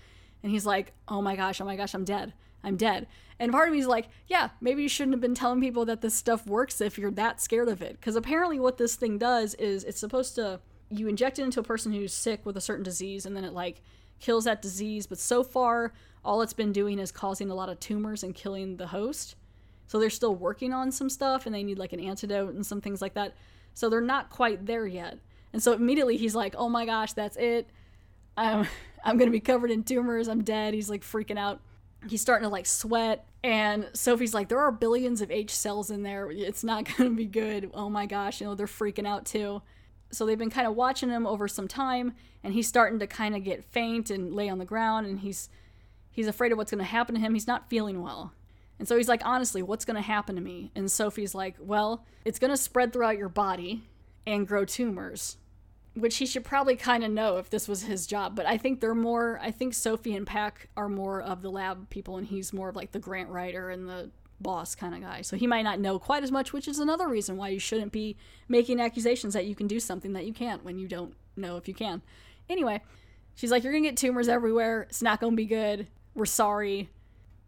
and 0.43 0.51
he's 0.51 0.67
like, 0.67 0.93
"Oh 1.07 1.21
my 1.23 1.37
gosh, 1.37 1.61
oh 1.61 1.65
my 1.65 1.77
gosh, 1.77 1.95
I'm 1.95 2.05
dead, 2.05 2.33
I'm 2.63 2.77
dead." 2.77 3.07
And 3.39 3.53
part 3.53 3.69
of 3.69 3.75
me 3.75 3.81
is 3.81 3.87
like, 3.87 4.09
"Yeah, 4.27 4.51
maybe 4.61 4.83
you 4.83 4.89
shouldn't 4.89 5.15
have 5.15 5.21
been 5.21 5.35
telling 5.35 5.61
people 5.61 5.85
that 5.85 6.01
this 6.01 6.15
stuff 6.15 6.47
works 6.47 6.81
if 6.81 6.99
you're 6.99 7.11
that 7.13 7.41
scared 7.41 7.69
of 7.69 7.83
it." 7.83 7.93
Because 7.93 8.17
apparently, 8.17 8.59
what 8.59 8.79
this 8.79 8.97
thing 8.97 9.19
does 9.19 9.55
is 9.55 9.85
it's 9.85 10.01
supposed 10.01 10.35
to 10.37 10.61
you 10.91 11.07
inject 11.07 11.39
it 11.39 11.43
into 11.43 11.61
a 11.61 11.65
person 11.65 11.93
who's 11.93 12.15
sick 12.15 12.47
with 12.47 12.57
a 12.57 12.61
certain 12.61 12.85
disease, 12.85 13.27
and 13.27 13.37
then 13.37 13.45
it 13.45 13.53
like 13.53 13.83
kills 14.21 14.45
that 14.45 14.63
disease. 14.63 15.07
But 15.07 15.19
so 15.19 15.43
far, 15.43 15.93
all 16.25 16.43
it's 16.43 16.53
been 16.53 16.73
doing 16.73 16.99
is 16.99 17.13
causing 17.13 17.51
a 17.51 17.55
lot 17.55 17.69
of 17.69 17.79
tumors 17.79 18.23
and 18.23 18.35
killing 18.35 18.77
the 18.77 18.89
host. 18.89 19.37
So 19.89 19.99
they're 19.99 20.11
still 20.11 20.35
working 20.35 20.73
on 20.73 20.93
some 20.93 21.11
stuff 21.11 21.47
and 21.47 21.55
they 21.55 21.65
need 21.65 21.79
like 21.79 21.93
an 21.93 22.01
antidote 22.01 22.55
and 22.55 22.65
some 22.65 22.81
things 22.81 23.03
like 23.03 23.15
that. 23.15 23.35
So 23.75 23.89
they're 23.89 24.01
not 24.01 24.31
quite 24.31 24.67
there 24.67 24.87
yet. 24.87 25.19
And 25.53 25.63
so 25.63 25.73
immediately 25.73 26.17
he's 26.17 26.35
like, 26.35 26.55
"Oh 26.57 26.69
my 26.69 26.87
gosh, 26.87 27.15
that's 27.15 27.37
it. 27.37 27.69
I'm 28.37 28.67
I'm 29.05 29.17
going 29.17 29.29
to 29.29 29.33
be 29.33 29.41
covered 29.41 29.71
in 29.71 29.83
tumors. 29.83 30.29
I'm 30.29 30.45
dead." 30.45 30.75
He's 30.75 30.91
like 30.91 31.03
freaking 31.03 31.39
out. 31.39 31.61
He's 32.09 32.21
starting 32.21 32.45
to 32.45 32.53
like 32.53 32.67
sweat 32.67 33.27
and 33.43 33.89
Sophie's 33.95 34.35
like, 34.35 34.49
"There 34.49 34.61
are 34.61 34.71
billions 34.71 35.21
of 35.23 35.31
H 35.31 35.55
cells 35.55 35.91
in 35.91 36.03
there. 36.03 36.31
It's 36.31 36.63
not 36.63 36.85
going 36.97 37.11
to 37.11 37.17
be 37.17 37.27
good." 37.27 37.71
Oh 37.73 37.89
my 37.89 38.07
gosh, 38.07 38.41
you 38.41 38.47
know, 38.47 38.55
they're 38.55 38.67
freaking 38.67 39.07
out 39.07 39.25
too. 39.25 39.63
So 40.11 40.27
they've 40.27 40.39
been 40.39 40.51
kind 40.51 40.67
of 40.67 40.75
watching 40.75 41.11
him 41.11 41.27
over 41.27 41.49
some 41.49 41.69
time 41.69 42.15
and 42.43 42.55
he's 42.55 42.67
starting 42.67 42.99
to 42.99 43.07
kind 43.07 43.37
of 43.37 43.45
get 43.45 43.65
faint 43.65 44.11
and 44.11 44.35
lay 44.35 44.49
on 44.49 44.59
the 44.59 44.65
ground 44.65 45.07
and 45.07 45.21
he's 45.21 45.51
he's 46.11 46.27
afraid 46.27 46.51
of 46.53 46.59
what's 46.59 46.71
going 46.71 46.79
to 46.79 46.85
happen 46.85 47.15
to 47.15 47.21
him. 47.21 47.35
He's 47.35 47.47
not 47.47 47.69
feeling 47.69 48.03
well. 48.03 48.33
And 48.79 48.87
so 48.87 48.97
he's 48.97 49.09
like, 49.09 49.23
honestly, 49.25 49.63
what's 49.63 49.85
going 49.85 49.97
to 49.97 50.03
happen 50.03 50.37
to 50.37 50.41
me? 50.41 50.71
And 50.75 50.91
Sophie's 50.91 51.35
like, 51.35 51.57
well, 51.59 52.05
it's 52.25 52.39
going 52.39 52.51
to 52.51 52.57
spread 52.57 52.93
throughout 52.93 53.19
your 53.19 53.29
body 53.29 53.83
and 54.27 54.47
grow 54.47 54.65
tumors, 54.65 55.37
which 55.95 56.19
he 56.19 56.27
should 56.27 56.45
probably 56.45 56.77
kind 56.77 57.03
of 57.03 57.11
know 57.11 57.39
if 57.39 57.51
this 57.51 57.67
was 57.67 57.83
his 57.83 58.07
job. 58.07 58.37
But 58.37 58.47
I 58.47 58.57
think 58.57 58.81
they're 58.81 58.95
more, 58.95 59.41
I 59.43 59.51
think 59.51 59.75
Sophie 59.75 60.15
and 60.15 60.27
Pack 60.27 60.69
are 60.77 60.89
more 60.89 61.21
of 61.21 61.43
the 61.43 61.51
lab 61.51 61.91
people, 61.91 62.19
and 62.19 62.27
he's 62.27 62.53
more 62.53 62.69
of 62.69 62.77
like 62.77 62.93
the 62.93 62.99
grant 62.99 63.31
writer 63.31 63.71
and 63.71 63.89
the 63.89 64.11
boss 64.41 64.75
kind 64.75 64.95
of 64.95 65.01
guy. 65.01 65.23
So 65.23 65.37
he 65.37 65.47
might 65.47 65.63
not 65.63 65.81
know 65.81 65.99
quite 65.99 66.23
as 66.23 66.31
much, 66.31 66.53
which 66.53 66.69
is 66.69 66.79
another 66.79 67.09
reason 67.09 67.37
why 67.37 67.49
you 67.49 67.59
shouldn't 67.59 67.93
be 67.93 68.17
making 68.49 68.81
accusations 68.81 69.35
that 69.35 69.47
you 69.47 69.55
can 69.55 69.67
do 69.67 69.81
something 69.81 70.13
that 70.13 70.27
you 70.27 70.33
can't 70.33 70.65
when 70.65 70.79
you 70.79 70.87
don't 70.87 71.15
know 71.37 71.57
if 71.57 71.67
you 71.67 71.75
can. 71.75 72.03
Anyway, 72.49 72.81
she's 73.35 73.51
like, 73.51 73.65
You're 73.65 73.73
going 73.73 73.85
to 73.85 73.91
get 73.91 73.97
tumors 73.97 74.29
everywhere. 74.29 74.83
It's 74.83 75.03
not 75.03 75.21
going 75.21 75.33
to 75.33 75.37
be 75.37 75.47
good. 75.47 75.89
We're 76.15 76.27
sorry. 76.27 76.91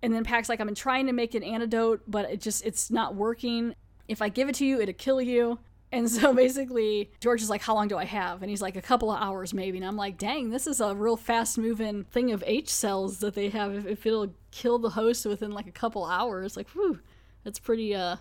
And 0.02 0.14
then 0.14 0.25
Pack's 0.25 0.49
like, 0.49 0.61
I've 0.61 0.66
been 0.66 0.75
trying 0.75 1.07
to 1.07 1.12
make 1.12 1.35
an 1.35 1.42
antidote, 1.42 2.02
but 2.07 2.30
it 2.30 2.40
just, 2.40 2.64
it's 2.64 2.90
not 2.90 3.14
working. 3.14 3.75
If 4.09 4.23
I 4.23 4.28
give 4.28 4.49
it 4.49 4.54
to 4.57 4.64
you, 4.64 4.80
it'll 4.80 4.95
kill 4.95 5.21
you. 5.21 5.59
And 5.92 6.09
so 6.09 6.33
basically, 6.33 7.11
George 7.19 7.42
is 7.42 7.50
like, 7.50 7.62
How 7.62 7.75
long 7.75 7.88
do 7.88 7.99
I 7.99 8.04
have? 8.04 8.42
And 8.42 8.49
he's 8.49 8.62
like, 8.62 8.76
A 8.76 8.80
couple 8.80 9.11
of 9.11 9.21
hours 9.21 9.52
maybe. 9.52 9.76
And 9.76 9.85
I'm 9.85 9.97
like, 9.97 10.19
Dang, 10.19 10.50
this 10.50 10.69
is 10.69 10.80
a 10.80 10.95
real 10.95 11.16
fast 11.16 11.59
moving 11.59 12.04
thing 12.04 12.30
of 12.30 12.45
H 12.47 12.69
cells 12.69 13.19
that 13.19 13.35
they 13.35 13.49
have. 13.49 13.75
If, 13.75 13.87
if 13.87 14.07
it'll 14.07 14.33
kill 14.52 14.78
the 14.78 14.90
host 14.90 15.26
within 15.26 15.50
like 15.50 15.66
a 15.66 15.73
couple 15.73 16.04
hours, 16.04 16.57
like, 16.57 16.69
whew, 16.71 17.00
that's 17.42 17.59
pretty, 17.59 17.92
uh, 17.92 18.19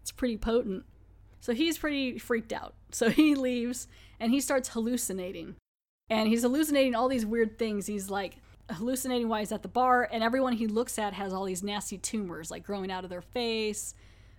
it's 0.00 0.10
pretty 0.10 0.38
potent. 0.38 0.86
So 1.40 1.52
he's 1.52 1.76
pretty 1.76 2.18
freaked 2.18 2.52
out. 2.52 2.74
So 2.94 3.08
he 3.08 3.34
leaves 3.34 3.88
and 4.20 4.32
he 4.32 4.40
starts 4.40 4.68
hallucinating. 4.70 5.56
And 6.10 6.28
he's 6.28 6.42
hallucinating 6.42 6.94
all 6.94 7.08
these 7.08 7.24
weird 7.24 7.58
things. 7.58 7.86
He's 7.86 8.10
like 8.10 8.36
hallucinating 8.74 9.28
while 9.28 9.40
he's 9.40 9.52
at 9.52 9.62
the 9.62 9.68
bar, 9.68 10.08
and 10.10 10.22
everyone 10.22 10.54
he 10.54 10.66
looks 10.66 10.98
at 10.98 11.14
has 11.14 11.32
all 11.32 11.44
these 11.44 11.62
nasty 11.62 11.98
tumors 11.98 12.50
like 12.50 12.64
growing 12.64 12.90
out 12.90 13.04
of 13.04 13.10
their 13.10 13.22
face 13.22 13.94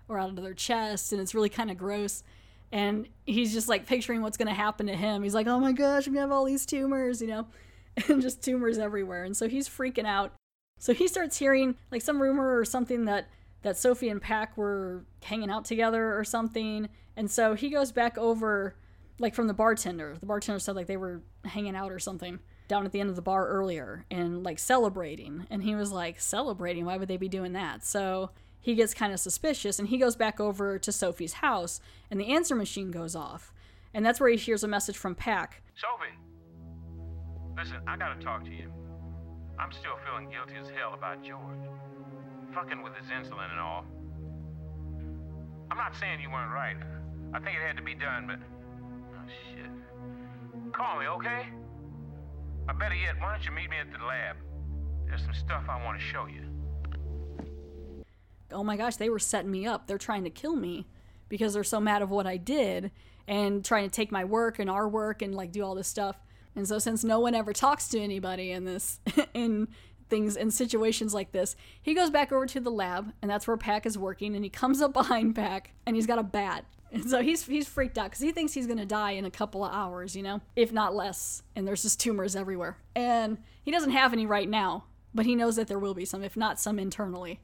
or 0.08 0.20
out 0.20 0.30
of 0.30 0.36
their 0.36 0.54
chest, 0.54 1.12
and 1.12 1.22
it's 1.22 1.36
really 1.36 1.50
kind 1.50 1.72
of 1.72 1.78
gross. 1.78 2.24
And 2.72 3.08
he's 3.25 3.54
just 3.54 3.70
like 3.70 3.86
picturing 3.86 4.22
what's 4.22 4.38
going 4.38 4.48
to 4.48 4.54
happen 4.54 4.88
to 4.88 4.96
him. 4.96 5.22
He's 5.22 5.36
like, 5.36 5.48
oh 5.48 5.60
my 5.60 5.72
gosh, 5.72 6.08
I'm 6.08 6.13
going 6.13 6.25
to 6.25 6.30
have 6.30 6.32
all 6.32 6.46
these 6.46 6.66
tumors, 6.66 7.22
you 7.22 7.28
know, 7.28 7.48
and 8.08 8.22
just 8.22 8.44
tumors 8.44 8.80
everywhere. 8.80 9.24
And 9.24 9.38
so 9.38 9.48
he's 9.48 9.70
freaking 9.70 10.06
out. 10.06 10.34
So 10.80 10.94
he 10.94 11.08
starts 11.08 11.38
hearing 11.38 11.75
like 11.92 12.02
some 12.02 12.22
rumor 12.22 12.58
or 12.58 12.66
something 12.66 13.06
that 13.06 13.30
that 13.62 13.78
Sophie 13.78 14.10
and 14.10 14.22
Pack 14.22 14.58
were 14.58 15.06
hanging 15.24 15.50
out 15.50 15.63
together 15.63 16.18
or 16.18 16.25
something. 16.25 16.90
And 17.16 17.32
so 17.32 17.54
he 17.54 17.70
goes 17.70 17.94
back 17.94 18.18
over 18.18 18.75
like 19.20 19.36
from 19.36 19.48
the 19.48 19.54
bartender. 19.54 20.18
The 20.20 20.25
bartender 20.25 20.60
said 20.60 20.75
like 20.75 20.88
they 20.88 20.98
were 20.98 21.22
hanging 21.46 21.75
out 21.75 21.92
or 21.92 22.00
something 22.00 22.40
down 22.67 22.86
at 22.86 22.91
the 22.91 23.00
end 23.00 23.10
of 23.10 23.15
the 23.15 23.22
bar 23.22 23.48
earlier 23.48 24.05
and 24.10 24.43
like 24.43 24.60
celebrating. 24.60 25.46
And 25.50 25.63
he 25.63 25.75
was 25.75 25.91
like, 25.91 26.20
celebrating? 26.20 26.86
Why 26.86 26.98
would 26.98 27.08
they 27.08 27.17
be 27.17 27.29
doing 27.29 27.53
that? 27.53 27.86
So 27.86 28.32
he 28.60 28.75
gets 28.75 28.93
kind 28.93 29.13
of 29.13 29.20
suspicious 29.20 29.79
and 29.79 29.89
he 29.89 29.98
goes 29.98 30.15
back 30.15 30.39
over 30.39 30.79
to 30.79 30.91
Sophie's 30.91 31.34
house 31.34 31.79
and 32.10 32.20
the 32.20 32.34
answer 32.34 32.55
machine 32.55 32.91
goes 32.91 33.15
off. 33.15 33.53
And 33.93 34.05
that's 34.05 34.20
where 34.20 34.29
he 34.29 34.38
hears 34.38 34.63
a 34.63 34.67
message 34.67 34.98
from 34.98 35.13
Pack. 35.13 35.62
Sophie, 35.75 36.15
listen, 37.58 37.77
I 37.88 37.98
gotta 37.98 38.20
talk 38.20 38.43
to 38.46 38.51
you. 38.51 38.72
I'm 39.60 39.72
still 39.72 39.98
feeling 40.05 40.29
guilty 40.29 40.55
as 40.60 40.70
hell 40.70 40.93
about 40.93 41.24
George. 41.24 41.70
Fucking 42.53 42.82
with 42.82 42.96
his 42.96 43.08
insulin 43.08 43.51
and 43.51 43.60
all. 43.60 43.86
I'm 45.70 45.77
not 45.77 45.96
saying 46.00 46.22
you 46.22 46.29
weren't 46.32 46.51
right. 46.51 46.77
I 47.34 47.39
think 47.39 47.58
it 47.58 47.65
had 47.65 47.77
to 47.77 47.84
be 47.84 47.96
done, 47.96 48.27
but. 48.27 48.39
Oh, 49.15 49.29
shit. 49.50 50.74
Call 50.74 51.00
me, 51.00 51.08
okay? 51.08 51.48
Or 52.67 52.74
better 52.74 52.96
yet, 52.96 53.20
why 53.20 53.34
don't 53.34 53.46
you 53.46 53.51
meet 53.51 53.70
me 53.70 53.77
at 53.77 53.91
the 53.91 54.03
lab? 54.05 54.38
There's 55.08 55.24
some 55.24 55.34
stuff 55.34 55.63
I 55.70 55.84
want 55.84 56.00
to 56.00 56.03
show 56.05 56.25
you. 56.27 56.41
oh 58.51 58.63
my 58.63 58.77
gosh, 58.77 58.98
they 58.98 59.10
were 59.10 59.20
setting 59.20 59.51
me 59.51 59.65
up. 59.65 59.88
They're 59.88 59.98
trying 59.98 60.24
to 60.25 60.29
kill 60.29 60.55
me 60.55 60.88
because 61.27 61.53
they're 61.53 61.63
so 61.63 61.79
mad 61.79 62.01
of 62.01 62.10
what 62.12 62.27
I 62.27 62.38
did 62.38 62.91
and 63.27 63.65
trying 63.65 63.89
to 63.89 63.93
take 63.93 64.12
my 64.12 64.24
work 64.24 64.60
and 64.60 64.70
our 64.70 64.88
work 64.88 65.22
and 65.22 65.34
like 65.34 65.51
do 65.51 65.63
all 65.63 65.75
this 65.75 65.88
stuff. 65.88 66.17
And 66.55 66.67
so 66.67 66.77
since 66.77 67.03
no 67.03 67.20
one 67.20 67.34
ever 67.34 67.51
talks 67.53 67.88
to 67.89 68.00
anybody 68.00 68.51
in 68.51 68.65
this 68.65 69.00
in 69.34 69.67
things 70.10 70.36
in 70.36 70.51
situations 70.51 71.13
like 71.13 71.32
this, 71.32 71.55
he 71.82 71.93
goes 71.93 72.12
back 72.12 72.32
over 72.32 72.46
to 72.46 72.60
the 72.60 72.70
lab 72.70 73.12
and 73.22 73.32
that's 73.32 73.48
where 73.48 73.58
Pack 73.58 73.86
is 73.86 73.98
working 73.98 74.36
and 74.36 74.43
he 74.43 74.50
comes 74.50 74.82
up 74.82 74.93
behind 74.93 75.36
Pack 75.36 75.74
and 75.86 75.96
he's 75.96 76.08
got 76.08 76.20
a 76.20 76.24
bat. 76.24 76.65
And 76.94 77.04
so 77.10 77.22
he's 77.22 77.46
he's 77.46 77.68
freaked 77.68 77.98
out 77.98 78.06
because 78.06 78.22
he 78.22 78.32
thinks 78.32 78.54
he's 78.54 78.68
gonna 78.68 78.86
die 78.86 79.12
in 79.12 79.26
a 79.26 79.32
couple 79.32 79.66
of 79.66 79.74
hours, 79.74 80.16
you 80.16 80.24
know, 80.24 80.40
if 80.56 80.72
not 80.72 80.96
less. 80.96 81.44
And 81.56 81.68
there's 81.68 81.82
just 81.82 82.00
tumors 82.00 82.36
everywhere. 82.36 82.78
And 82.96 83.40
he 83.64 83.72
doesn't 83.72 83.92
have 83.92 84.14
any 84.14 84.26
right 84.26 84.48
now, 84.48 84.86
but 85.14 85.26
he 85.26 85.36
knows 85.36 85.58
that 85.58 85.68
there 85.68 85.80
will 85.80 85.96
be 85.96 86.06
some, 86.06 86.24
if 86.24 86.38
not 86.38 86.60
some 86.60 86.80
internally. 86.80 87.42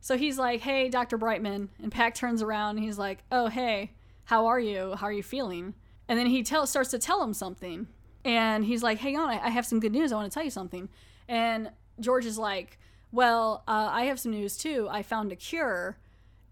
So 0.00 0.16
he's 0.16 0.38
like, 0.38 0.60
"Hey, 0.60 0.88
Dr. 0.88 1.18
Brightman," 1.18 1.70
and 1.82 1.90
Pack 1.90 2.14
turns 2.14 2.42
around 2.42 2.78
he's 2.78 2.98
like, 2.98 3.24
"Oh, 3.32 3.48
hey, 3.48 3.92
how 4.24 4.46
are 4.46 4.60
you? 4.60 4.94
How 4.94 5.06
are 5.06 5.12
you 5.12 5.22
feeling?" 5.22 5.74
And 6.08 6.18
then 6.18 6.26
he 6.26 6.42
tell, 6.42 6.66
starts 6.66 6.90
to 6.90 6.98
tell 6.98 7.22
him 7.22 7.32
something, 7.32 7.88
and 8.24 8.64
he's 8.64 8.82
like, 8.82 8.98
"Hang 8.98 9.18
on, 9.18 9.28
I, 9.28 9.46
I 9.46 9.48
have 9.48 9.66
some 9.66 9.80
good 9.80 9.92
news. 9.92 10.12
I 10.12 10.16
want 10.16 10.30
to 10.30 10.34
tell 10.34 10.44
you 10.44 10.50
something." 10.50 10.88
And 11.26 11.70
George 11.98 12.26
is 12.26 12.38
like, 12.38 12.78
"Well, 13.12 13.64
uh, 13.66 13.88
I 13.90 14.04
have 14.04 14.20
some 14.20 14.32
news 14.32 14.56
too. 14.58 14.88
I 14.90 15.02
found 15.02 15.32
a 15.32 15.36
cure." 15.36 15.96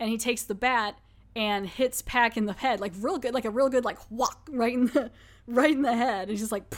And 0.01 0.09
he 0.11 0.19
takes 0.19 0.43
the 0.43 0.55
bat 0.55 0.99
and 1.35 1.67
hits 1.67 2.03
Pack 2.03 2.37
in 2.37 2.47
the 2.47 2.53
head, 2.53 2.81
like 2.81 2.93
real 2.99 3.19
good, 3.19 3.35
like 3.35 3.45
a 3.45 3.51
real 3.51 3.69
good, 3.69 3.85
like 3.85 3.99
whack 4.11 4.37
right 4.51 4.75
in 4.75 4.87
the 4.87 5.11
right 5.47 5.71
in 5.71 5.83
the 5.83 5.95
head. 5.95 6.23
And 6.23 6.31
he's 6.31 6.41
just 6.41 6.53
like, 6.53 6.75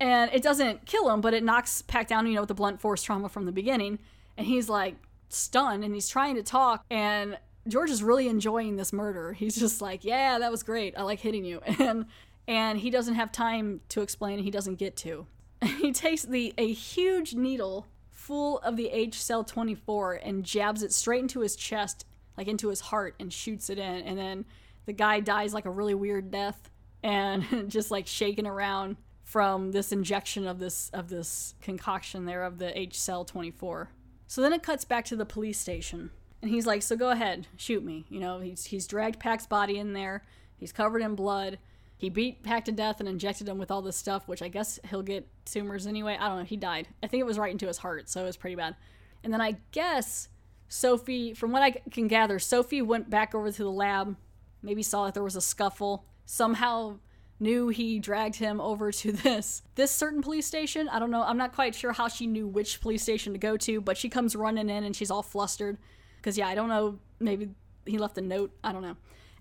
and 0.00 0.30
it 0.32 0.42
doesn't 0.42 0.86
kill 0.86 1.10
him, 1.10 1.20
but 1.20 1.34
it 1.34 1.42
knocks 1.42 1.82
Pack 1.82 2.08
down, 2.08 2.26
you 2.26 2.34
know, 2.34 2.42
with 2.42 2.48
the 2.48 2.54
blunt 2.54 2.80
force 2.80 3.02
trauma 3.02 3.28
from 3.28 3.46
the 3.46 3.52
beginning. 3.52 3.98
And 4.36 4.46
he's 4.46 4.68
like 4.68 4.96
stunned, 5.28 5.84
and 5.84 5.94
he's 5.94 6.08
trying 6.08 6.36
to 6.36 6.42
talk, 6.42 6.84
and 6.90 7.38
George 7.68 7.90
is 7.90 8.02
really 8.02 8.28
enjoying 8.28 8.76
this 8.76 8.92
murder. 8.92 9.32
He's 9.32 9.56
just 9.56 9.80
like, 9.80 10.04
yeah, 10.04 10.38
that 10.38 10.50
was 10.50 10.62
great. 10.62 10.94
I 10.96 11.02
like 11.02 11.20
hitting 11.20 11.44
you, 11.44 11.60
and 11.78 12.06
and 12.48 12.78
he 12.78 12.90
doesn't 12.90 13.14
have 13.14 13.30
time 13.32 13.80
to 13.90 14.00
explain. 14.02 14.40
He 14.40 14.50
doesn't 14.50 14.76
get 14.76 14.96
to. 14.98 15.26
He 15.80 15.92
takes 15.92 16.22
the 16.22 16.52
a 16.58 16.72
huge 16.72 17.34
needle 17.34 17.86
full 18.10 18.58
of 18.60 18.76
the 18.76 18.88
H 18.88 19.22
cell 19.22 19.44
24 19.44 20.14
and 20.14 20.44
jabs 20.44 20.82
it 20.82 20.92
straight 20.92 21.22
into 21.22 21.40
his 21.40 21.56
chest 21.56 22.04
like 22.36 22.48
into 22.48 22.68
his 22.68 22.80
heart 22.80 23.14
and 23.20 23.32
shoots 23.32 23.70
it 23.70 23.78
in 23.78 24.02
and 24.02 24.18
then 24.18 24.44
the 24.86 24.92
guy 24.92 25.20
dies 25.20 25.54
like 25.54 25.66
a 25.66 25.70
really 25.70 25.94
weird 25.94 26.30
death 26.30 26.70
and 27.02 27.44
just 27.68 27.90
like 27.90 28.06
shaking 28.06 28.46
around 28.46 28.96
from 29.24 29.72
this 29.72 29.92
injection 29.92 30.46
of 30.46 30.58
this 30.58 30.90
of 30.92 31.08
this 31.08 31.54
concoction 31.62 32.26
there 32.26 32.44
of 32.44 32.58
the 32.58 32.78
H 32.78 33.00
cell 33.00 33.24
24. 33.24 33.90
So 34.26 34.40
then 34.40 34.52
it 34.52 34.62
cuts 34.62 34.84
back 34.84 35.04
to 35.06 35.16
the 35.16 35.24
police 35.24 35.58
station 35.58 36.10
and 36.40 36.50
he's 36.50 36.66
like, 36.66 36.82
"So 36.82 36.96
go 36.96 37.10
ahead, 37.10 37.46
shoot 37.56 37.84
me." 37.84 38.04
You 38.08 38.20
know, 38.20 38.40
he's 38.40 38.66
he's 38.66 38.86
dragged 38.86 39.20
Pack's 39.20 39.46
body 39.46 39.78
in 39.78 39.92
there. 39.92 40.22
He's 40.56 40.72
covered 40.72 41.02
in 41.02 41.14
blood. 41.14 41.58
He 41.96 42.10
beat 42.10 42.42
Pack 42.42 42.64
to 42.64 42.72
death 42.72 42.98
and 42.98 43.08
injected 43.08 43.48
him 43.48 43.58
with 43.58 43.70
all 43.70 43.80
this 43.80 43.96
stuff, 43.96 44.26
which 44.26 44.42
I 44.42 44.48
guess 44.48 44.80
he'll 44.90 45.02
get 45.02 45.28
tumors 45.44 45.86
anyway. 45.86 46.16
I 46.18 46.28
don't 46.28 46.38
know. 46.38 46.44
He 46.44 46.56
died. 46.56 46.88
I 47.02 47.06
think 47.06 47.20
it 47.20 47.26
was 47.26 47.38
right 47.38 47.52
into 47.52 47.68
his 47.68 47.78
heart, 47.78 48.08
so 48.08 48.22
it 48.22 48.26
was 48.26 48.36
pretty 48.36 48.56
bad. 48.56 48.74
And 49.22 49.32
then 49.32 49.40
I 49.40 49.56
guess 49.70 50.28
Sophie, 50.72 51.34
from 51.34 51.52
what 51.52 51.62
I 51.62 51.72
can 51.90 52.08
gather, 52.08 52.38
Sophie 52.38 52.80
went 52.80 53.10
back 53.10 53.34
over 53.34 53.52
to 53.52 53.62
the 53.62 53.70
lab, 53.70 54.16
maybe 54.62 54.82
saw 54.82 55.04
that 55.04 55.12
there 55.12 55.22
was 55.22 55.36
a 55.36 55.40
scuffle, 55.42 56.06
somehow 56.24 56.98
knew 57.38 57.68
he 57.68 57.98
dragged 57.98 58.36
him 58.36 58.58
over 58.58 58.90
to 58.90 59.12
this 59.24 59.60
this 59.74 59.90
certain 59.90 60.22
police 60.22 60.46
station. 60.46 60.88
I 60.88 60.98
don't 60.98 61.10
know. 61.10 61.24
I'm 61.24 61.36
not 61.36 61.52
quite 61.52 61.74
sure 61.74 61.92
how 61.92 62.08
she 62.08 62.26
knew 62.26 62.48
which 62.48 62.80
police 62.80 63.02
station 63.02 63.34
to 63.34 63.38
go 63.38 63.58
to, 63.58 63.82
but 63.82 63.98
she 63.98 64.08
comes 64.08 64.34
running 64.34 64.70
in 64.70 64.82
and 64.82 64.96
she's 64.96 65.10
all 65.10 65.22
flustered 65.22 65.76
because 66.16 66.38
yeah, 66.38 66.48
I 66.48 66.54
don't 66.54 66.70
know. 66.70 66.98
Maybe 67.20 67.50
he 67.84 67.98
left 67.98 68.16
a 68.16 68.22
note. 68.22 68.56
I 68.64 68.72
don't 68.72 68.82
know. 68.82 68.96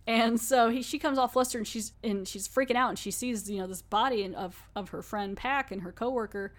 And 0.07 0.37
so 0.37 0.67
he, 0.67 0.81
she 0.81 0.99
comes 0.99 1.17
all 1.17 1.29
flustered 1.29 1.59
and 1.61 1.67
she's 1.67 1.93
and 2.03 2.27
she's 2.27 2.45
freaking 2.45 2.75
out 2.75 2.89
and 2.89 2.99
she 2.99 3.09
sees 3.09 3.49
you 3.49 3.59
know 3.59 3.67
this 3.67 3.81
body 3.81 4.35
of 4.35 4.61
of 4.75 4.89
her 4.89 5.01
friend 5.01 5.37
Pack 5.37 5.71
and 5.71 5.83
her 5.83 5.93
coworker 5.93 6.53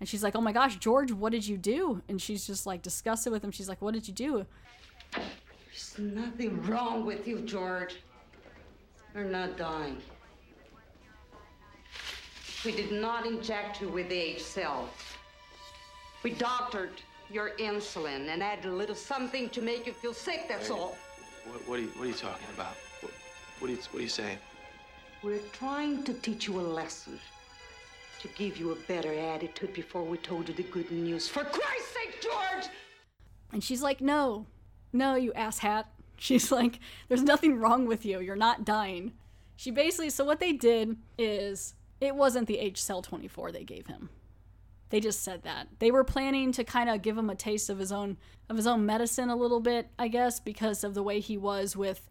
and 0.00 0.08
she's 0.08 0.22
like, 0.22 0.34
"Oh 0.34 0.40
my 0.40 0.52
gosh, 0.52 0.76
George, 0.76 1.12
what 1.12 1.30
did 1.30 1.46
you 1.46 1.56
do?" 1.56 2.02
And 2.08 2.20
she's 2.20 2.46
just 2.46 2.66
like 2.66 2.82
disgusted 2.82 3.32
with 3.32 3.44
him. 3.44 3.50
She's 3.50 3.68
like, 3.68 3.80
"What 3.80 3.94
did 3.94 4.08
you 4.08 4.14
do?" 4.14 4.46
There's 5.12 5.98
nothing 5.98 6.60
wrong 6.62 7.06
with 7.06 7.28
you, 7.28 7.40
George. 7.40 7.96
You're 9.14 9.24
not 9.24 9.56
dying. 9.56 9.98
We 12.64 12.72
did 12.72 12.92
not 12.92 13.26
inject 13.26 13.80
you 13.80 13.88
with 13.88 14.08
the 14.08 14.16
H 14.16 14.42
cell. 14.42 14.88
We 16.22 16.32
doctored 16.32 17.00
your 17.30 17.50
insulin 17.58 18.28
and 18.28 18.42
added 18.42 18.66
a 18.66 18.72
little 18.72 18.94
something 18.94 19.48
to 19.50 19.62
make 19.62 19.86
you 19.86 19.92
feel 19.92 20.12
sick, 20.12 20.46
that's 20.48 20.70
all. 20.70 20.96
What, 21.46 21.68
what, 21.68 21.78
are 21.78 21.82
you, 21.82 21.88
what 21.88 22.04
are 22.04 22.08
you 22.08 22.14
talking 22.14 22.46
about? 22.54 22.74
What, 23.00 23.12
what, 23.60 23.70
are 23.70 23.74
you, 23.74 23.80
what 23.90 24.00
are 24.00 24.02
you 24.02 24.08
saying? 24.08 24.38
We're 25.22 25.38
trying 25.52 26.02
to 26.04 26.12
teach 26.12 26.48
you 26.48 26.60
a 26.60 26.62
lesson. 26.62 27.18
To 28.20 28.28
give 28.28 28.58
you 28.58 28.72
a 28.72 28.76
better 28.86 29.14
attitude 29.14 29.72
before 29.72 30.02
we 30.02 30.18
told 30.18 30.48
you 30.48 30.54
the 30.54 30.62
good 30.64 30.90
news. 30.90 31.26
For 31.26 31.42
Christ's 31.42 31.94
sake, 31.94 32.20
George! 32.20 32.64
And 33.50 33.64
she's 33.64 33.82
like, 33.82 34.02
"No, 34.02 34.46
no, 34.92 35.14
you 35.14 35.32
asshat." 35.32 35.84
She's 36.18 36.52
like, 36.52 36.80
"There's 37.08 37.22
nothing 37.22 37.58
wrong 37.58 37.86
with 37.86 38.04
you. 38.04 38.20
You're 38.20 38.36
not 38.36 38.66
dying." 38.66 39.12
She 39.56 39.70
basically, 39.70 40.10
so 40.10 40.24
what 40.24 40.38
they 40.38 40.52
did 40.52 40.98
is, 41.16 41.74
it 41.98 42.14
wasn't 42.14 42.46
the 42.46 42.58
H 42.58 42.82
cell 42.82 43.00
24 43.00 43.52
they 43.52 43.64
gave 43.64 43.86
him. 43.86 44.10
They 44.90 45.00
just 45.00 45.22
said 45.22 45.42
that 45.44 45.68
they 45.78 45.90
were 45.90 46.04
planning 46.04 46.52
to 46.52 46.64
kind 46.64 46.90
of 46.90 47.00
give 47.00 47.16
him 47.16 47.30
a 47.30 47.34
taste 47.34 47.70
of 47.70 47.78
his 47.78 47.92
own 47.92 48.18
of 48.50 48.56
his 48.56 48.66
own 48.66 48.84
medicine 48.84 49.30
a 49.30 49.36
little 49.36 49.60
bit, 49.60 49.88
I 49.98 50.08
guess, 50.08 50.40
because 50.40 50.84
of 50.84 50.92
the 50.92 51.02
way 51.02 51.20
he 51.20 51.38
was 51.38 51.74
with 51.74 52.10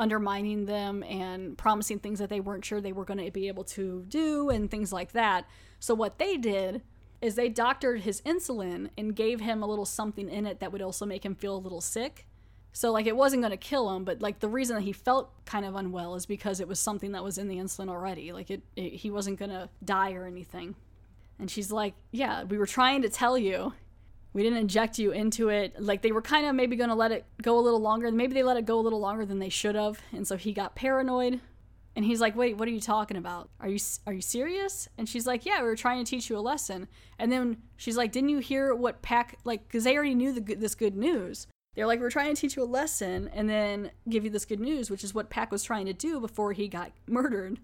undermining 0.00 0.64
them 0.64 1.02
and 1.04 1.56
promising 1.56 1.98
things 1.98 2.18
that 2.18 2.30
they 2.30 2.40
weren't 2.40 2.64
sure 2.64 2.80
they 2.80 2.92
were 2.92 3.04
going 3.04 3.24
to 3.24 3.30
be 3.30 3.46
able 3.48 3.64
to 3.64 4.04
do 4.08 4.48
and 4.48 4.70
things 4.70 4.92
like 4.92 5.12
that. 5.12 5.46
So 5.78 5.94
what 5.94 6.18
they 6.18 6.36
did 6.36 6.82
is 7.20 7.34
they 7.34 7.50
doctored 7.50 8.00
his 8.00 8.22
insulin 8.22 8.88
and 8.96 9.14
gave 9.14 9.40
him 9.40 9.62
a 9.62 9.66
little 9.66 9.84
something 9.84 10.28
in 10.28 10.46
it 10.46 10.60
that 10.60 10.72
would 10.72 10.80
also 10.80 11.04
make 11.04 11.24
him 11.24 11.34
feel 11.34 11.54
a 11.54 11.58
little 11.58 11.82
sick. 11.82 12.26
So 12.72 12.90
like 12.92 13.06
it 13.06 13.16
wasn't 13.16 13.42
going 13.42 13.50
to 13.50 13.58
kill 13.58 13.94
him, 13.94 14.04
but 14.04 14.22
like 14.22 14.40
the 14.40 14.48
reason 14.48 14.76
that 14.76 14.82
he 14.82 14.92
felt 14.92 15.44
kind 15.44 15.66
of 15.66 15.74
unwell 15.74 16.14
is 16.14 16.24
because 16.24 16.60
it 16.60 16.68
was 16.68 16.80
something 16.80 17.12
that 17.12 17.22
was 17.22 17.36
in 17.36 17.48
the 17.48 17.58
insulin 17.58 17.90
already. 17.90 18.32
Like 18.32 18.50
it, 18.50 18.62
it 18.76 18.94
he 18.94 19.10
wasn't 19.10 19.38
going 19.38 19.50
to 19.50 19.68
die 19.84 20.12
or 20.14 20.24
anything. 20.24 20.76
And 21.38 21.50
she's 21.50 21.72
like, 21.72 21.94
"Yeah, 22.10 22.44
we 22.44 22.58
were 22.58 22.66
trying 22.66 23.02
to 23.02 23.08
tell 23.08 23.36
you. 23.36 23.72
We 24.32 24.42
didn't 24.42 24.58
inject 24.58 24.98
you 24.98 25.10
into 25.10 25.48
it. 25.48 25.80
Like 25.80 26.02
they 26.02 26.12
were 26.12 26.22
kind 26.22 26.46
of 26.46 26.54
maybe 26.54 26.76
going 26.76 26.90
to 26.90 26.96
let 26.96 27.12
it 27.12 27.24
go 27.42 27.58
a 27.58 27.60
little 27.60 27.80
longer. 27.80 28.10
Maybe 28.12 28.34
they 28.34 28.42
let 28.42 28.56
it 28.56 28.64
go 28.64 28.78
a 28.78 28.82
little 28.82 29.00
longer 29.00 29.24
than 29.26 29.38
they 29.38 29.48
should 29.48 29.74
have. 29.74 30.00
And 30.12 30.26
so 30.26 30.36
he 30.36 30.52
got 30.52 30.76
paranoid. 30.76 31.40
And 31.96 32.04
he's 32.04 32.20
like, 32.20 32.36
"Wait, 32.36 32.56
what 32.56 32.68
are 32.68 32.70
you 32.70 32.80
talking 32.80 33.16
about? 33.16 33.50
Are 33.58 33.68
you 33.68 33.80
are 34.06 34.12
you 34.12 34.22
serious?" 34.22 34.88
And 34.96 35.08
she's 35.08 35.26
like, 35.26 35.44
"Yeah, 35.44 35.60
we 35.60 35.66
were 35.66 35.76
trying 35.76 36.04
to 36.04 36.08
teach 36.08 36.30
you 36.30 36.38
a 36.38 36.40
lesson." 36.40 36.86
And 37.18 37.32
then 37.32 37.56
she's 37.76 37.96
like, 37.96 38.12
"Didn't 38.12 38.28
you 38.28 38.38
hear 38.38 38.72
what 38.74 39.02
Pack 39.02 39.38
like? 39.42 39.66
Because 39.66 39.82
they 39.82 39.96
already 39.96 40.14
knew 40.14 40.32
the, 40.32 40.54
this 40.54 40.76
good 40.76 40.96
news. 40.96 41.48
They're 41.74 41.86
like, 41.86 42.00
we're 42.00 42.10
trying 42.10 42.34
to 42.34 42.40
teach 42.40 42.56
you 42.56 42.62
a 42.62 42.64
lesson 42.64 43.30
and 43.32 43.48
then 43.48 43.92
give 44.08 44.24
you 44.24 44.30
this 44.30 44.44
good 44.44 44.60
news, 44.60 44.90
which 44.90 45.04
is 45.04 45.14
what 45.14 45.30
Pack 45.30 45.52
was 45.52 45.62
trying 45.62 45.86
to 45.86 45.92
do 45.92 46.20
before 46.20 46.52
he 46.52 46.68
got 46.68 46.92
murdered. 47.06 47.60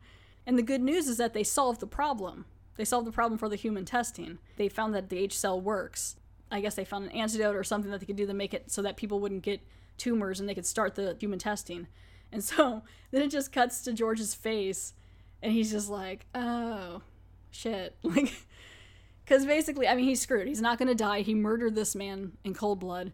And 0.46 0.56
the 0.56 0.62
good 0.62 0.80
news 0.80 1.08
is 1.08 1.16
that 1.16 1.34
they 1.34 1.42
solved 1.42 1.80
the 1.80 1.86
problem. 1.86 2.44
They 2.76 2.84
solved 2.84 3.06
the 3.06 3.12
problem 3.12 3.38
for 3.38 3.48
the 3.48 3.56
human 3.56 3.84
testing. 3.84 4.38
They 4.56 4.68
found 4.68 4.94
that 4.94 5.08
the 5.08 5.18
H 5.18 5.36
cell 5.36 5.60
works. 5.60 6.16
I 6.50 6.60
guess 6.60 6.74
they 6.74 6.84
found 6.84 7.06
an 7.06 7.10
antidote 7.12 7.56
or 7.56 7.64
something 7.64 7.90
that 7.90 8.00
they 8.00 8.06
could 8.06 8.16
do 8.16 8.26
to 8.26 8.34
make 8.34 8.54
it 8.54 8.70
so 8.70 8.82
that 8.82 8.96
people 8.96 9.20
wouldn't 9.20 9.42
get 9.42 9.60
tumors 9.98 10.40
and 10.40 10.48
they 10.48 10.54
could 10.54 10.66
start 10.66 10.94
the 10.94 11.16
human 11.18 11.38
testing. 11.38 11.88
And 12.32 12.42
so 12.42 12.82
then 13.10 13.22
it 13.22 13.30
just 13.30 13.52
cuts 13.52 13.82
to 13.82 13.92
George's 13.92 14.34
face 14.34 14.94
and 15.42 15.52
he's 15.52 15.70
just 15.70 15.88
like, 15.88 16.26
oh, 16.34 17.02
shit. 17.50 17.96
Like, 18.04 18.32
because 19.24 19.44
basically, 19.44 19.88
I 19.88 19.96
mean, 19.96 20.04
he's 20.04 20.20
screwed. 20.20 20.46
He's 20.46 20.62
not 20.62 20.78
going 20.78 20.86
to 20.88 20.94
die. 20.94 21.22
He 21.22 21.34
murdered 21.34 21.74
this 21.74 21.96
man 21.96 22.32
in 22.44 22.54
cold 22.54 22.78
blood. 22.78 23.12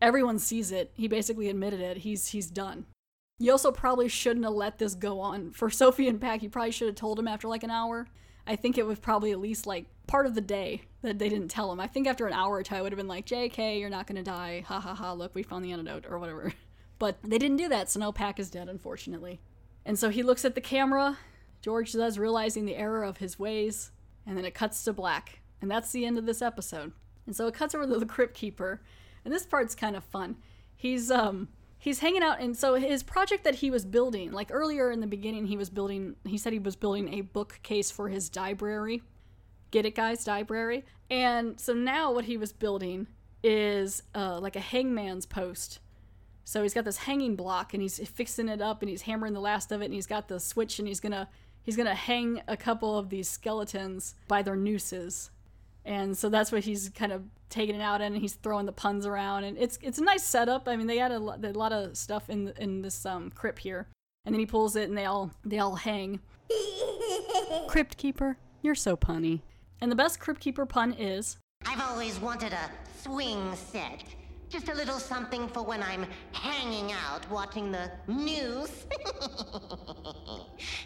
Everyone 0.00 0.38
sees 0.38 0.70
it. 0.70 0.92
He 0.94 1.08
basically 1.08 1.48
admitted 1.48 1.80
it. 1.80 1.98
He's 1.98 2.28
he's 2.28 2.48
done. 2.48 2.86
You 3.40 3.50
also 3.50 3.72
probably 3.72 4.08
shouldn't 4.08 4.44
have 4.44 4.54
let 4.54 4.78
this 4.78 4.94
go 4.94 5.18
on. 5.18 5.50
For 5.52 5.68
Sophie 5.68 6.06
and 6.06 6.20
Pack, 6.20 6.44
you 6.44 6.48
probably 6.48 6.70
should 6.70 6.86
have 6.86 6.94
told 6.94 7.18
him 7.18 7.26
after 7.26 7.48
like 7.48 7.64
an 7.64 7.72
hour. 7.72 8.06
I 8.46 8.54
think 8.54 8.78
it 8.78 8.86
was 8.86 9.00
probably 9.00 9.32
at 9.32 9.40
least 9.40 9.66
like 9.66 9.86
part 10.06 10.26
of 10.26 10.34
the 10.36 10.40
day 10.40 10.82
that 11.02 11.18
they 11.18 11.28
didn't 11.28 11.48
tell 11.48 11.70
him. 11.70 11.80
I 11.80 11.86
think 11.86 12.06
after 12.06 12.26
an 12.26 12.32
hour 12.32 12.54
or 12.54 12.62
two, 12.62 12.74
I 12.74 12.82
would 12.82 12.92
have 12.92 12.96
been 12.96 13.08
like, 13.08 13.26
JK, 13.26 13.78
you're 13.78 13.90
not 13.90 14.06
to 14.08 14.22
die. 14.22 14.64
Ha 14.66 14.80
ha 14.80 14.94
ha, 14.94 15.12
look, 15.12 15.34
we 15.34 15.42
found 15.42 15.64
the 15.64 15.72
antidote 15.72 16.06
or 16.08 16.18
whatever. 16.18 16.52
But 16.98 17.18
they 17.22 17.38
didn't 17.38 17.58
do 17.58 17.68
that, 17.68 17.88
so 17.88 18.00
no, 18.00 18.10
Pack 18.10 18.40
is 18.40 18.50
dead, 18.50 18.68
unfortunately. 18.68 19.40
And 19.84 19.96
so 19.96 20.10
he 20.10 20.24
looks 20.24 20.44
at 20.44 20.56
the 20.56 20.60
camera. 20.60 21.16
George 21.62 21.92
does, 21.92 22.18
realizing 22.18 22.64
the 22.64 22.74
error 22.74 23.04
of 23.04 23.18
his 23.18 23.38
ways. 23.38 23.92
And 24.26 24.36
then 24.36 24.44
it 24.44 24.52
cuts 24.52 24.82
to 24.82 24.92
black. 24.92 25.38
And 25.62 25.70
that's 25.70 25.92
the 25.92 26.04
end 26.04 26.18
of 26.18 26.26
this 26.26 26.42
episode. 26.42 26.90
And 27.24 27.36
so 27.36 27.46
it 27.46 27.54
cuts 27.54 27.72
over 27.72 27.86
to 27.86 28.00
the 28.00 28.04
Crypt 28.14 28.34
Keeper. 28.34 28.82
And 29.24 29.32
this 29.32 29.46
part's 29.46 29.76
kind 29.76 29.94
of 29.94 30.02
fun. 30.02 30.38
He's, 30.74 31.08
um, 31.08 31.46
he's 31.78 32.00
hanging 32.00 32.22
out 32.22 32.40
and 32.40 32.56
so 32.56 32.74
his 32.74 33.02
project 33.02 33.44
that 33.44 33.56
he 33.56 33.70
was 33.70 33.84
building 33.84 34.32
like 34.32 34.48
earlier 34.50 34.90
in 34.90 35.00
the 35.00 35.06
beginning 35.06 35.46
he 35.46 35.56
was 35.56 35.70
building 35.70 36.16
he 36.26 36.36
said 36.36 36.52
he 36.52 36.58
was 36.58 36.76
building 36.76 37.14
a 37.14 37.20
bookcase 37.20 37.90
for 37.90 38.08
his 38.08 38.34
library 38.34 39.02
get 39.70 39.86
it 39.86 39.94
guys 39.94 40.26
library 40.26 40.84
and 41.10 41.58
so 41.60 41.72
now 41.72 42.12
what 42.12 42.24
he 42.24 42.36
was 42.36 42.52
building 42.52 43.06
is 43.42 44.02
uh, 44.14 44.38
like 44.40 44.56
a 44.56 44.60
hangman's 44.60 45.26
post 45.26 45.78
So 46.44 46.62
he's 46.62 46.72
got 46.72 46.86
this 46.86 46.96
hanging 46.96 47.36
block 47.36 47.74
and 47.74 47.82
he's 47.82 47.98
fixing 48.08 48.48
it 48.48 48.62
up 48.62 48.80
and 48.80 48.88
he's 48.88 49.02
hammering 49.02 49.34
the 49.34 49.40
last 49.40 49.70
of 49.70 49.82
it 49.82 49.86
and 49.86 49.94
he's 49.94 50.06
got 50.06 50.28
the 50.28 50.40
switch 50.40 50.78
and 50.78 50.88
he's 50.88 50.98
gonna 50.98 51.28
he's 51.62 51.76
gonna 51.76 51.94
hang 51.94 52.40
a 52.48 52.56
couple 52.56 52.96
of 52.98 53.10
these 53.10 53.28
skeletons 53.28 54.14
by 54.28 54.40
their 54.40 54.56
nooses. 54.56 55.30
And 55.84 56.16
so 56.16 56.30
that's 56.30 56.50
what 56.50 56.64
he's 56.64 56.88
kind 56.88 57.12
of 57.12 57.24
taking 57.50 57.74
it 57.76 57.82
out 57.82 58.00
in 58.00 58.14
and 58.14 58.22
he's 58.22 58.32
throwing 58.32 58.64
the 58.64 58.72
puns 58.72 59.04
around 59.04 59.44
and 59.44 59.58
it's 59.58 59.78
it's 59.82 59.98
a 59.98 60.02
nice 60.02 60.24
setup. 60.24 60.66
I 60.68 60.76
mean 60.76 60.86
they 60.86 60.96
had 60.96 61.12
a, 61.12 61.18
lot, 61.18 61.44
a 61.44 61.52
lot 61.52 61.72
of 61.72 61.98
stuff 61.98 62.30
in 62.30 62.48
in 62.56 62.80
this 62.80 63.04
um, 63.04 63.30
crypt 63.30 63.58
here. 63.58 63.86
And 64.24 64.34
then 64.34 64.40
he 64.40 64.46
pulls 64.46 64.74
it 64.74 64.88
and 64.88 64.96
they 64.96 65.04
all 65.04 65.30
they 65.44 65.58
all 65.58 65.76
hang. 65.76 66.20
Crypt 67.68 67.98
Keeper, 67.98 68.38
you're 68.62 68.74
so 68.74 68.96
punny. 68.96 69.42
And 69.80 69.90
the 69.90 69.96
best 69.96 70.18
Crypt 70.20 70.40
Keeper 70.40 70.66
pun 70.66 70.92
is 70.94 71.38
I've 71.66 71.80
always 71.80 72.18
wanted 72.20 72.52
a 72.52 72.70
swing 73.02 73.54
set. 73.54 74.04
Just 74.48 74.68
a 74.68 74.74
little 74.74 74.98
something 74.98 75.48
for 75.48 75.62
when 75.62 75.82
I'm 75.82 76.06
hanging 76.32 76.92
out 76.92 77.28
watching 77.30 77.70
the 77.70 77.90
news. 78.06 78.70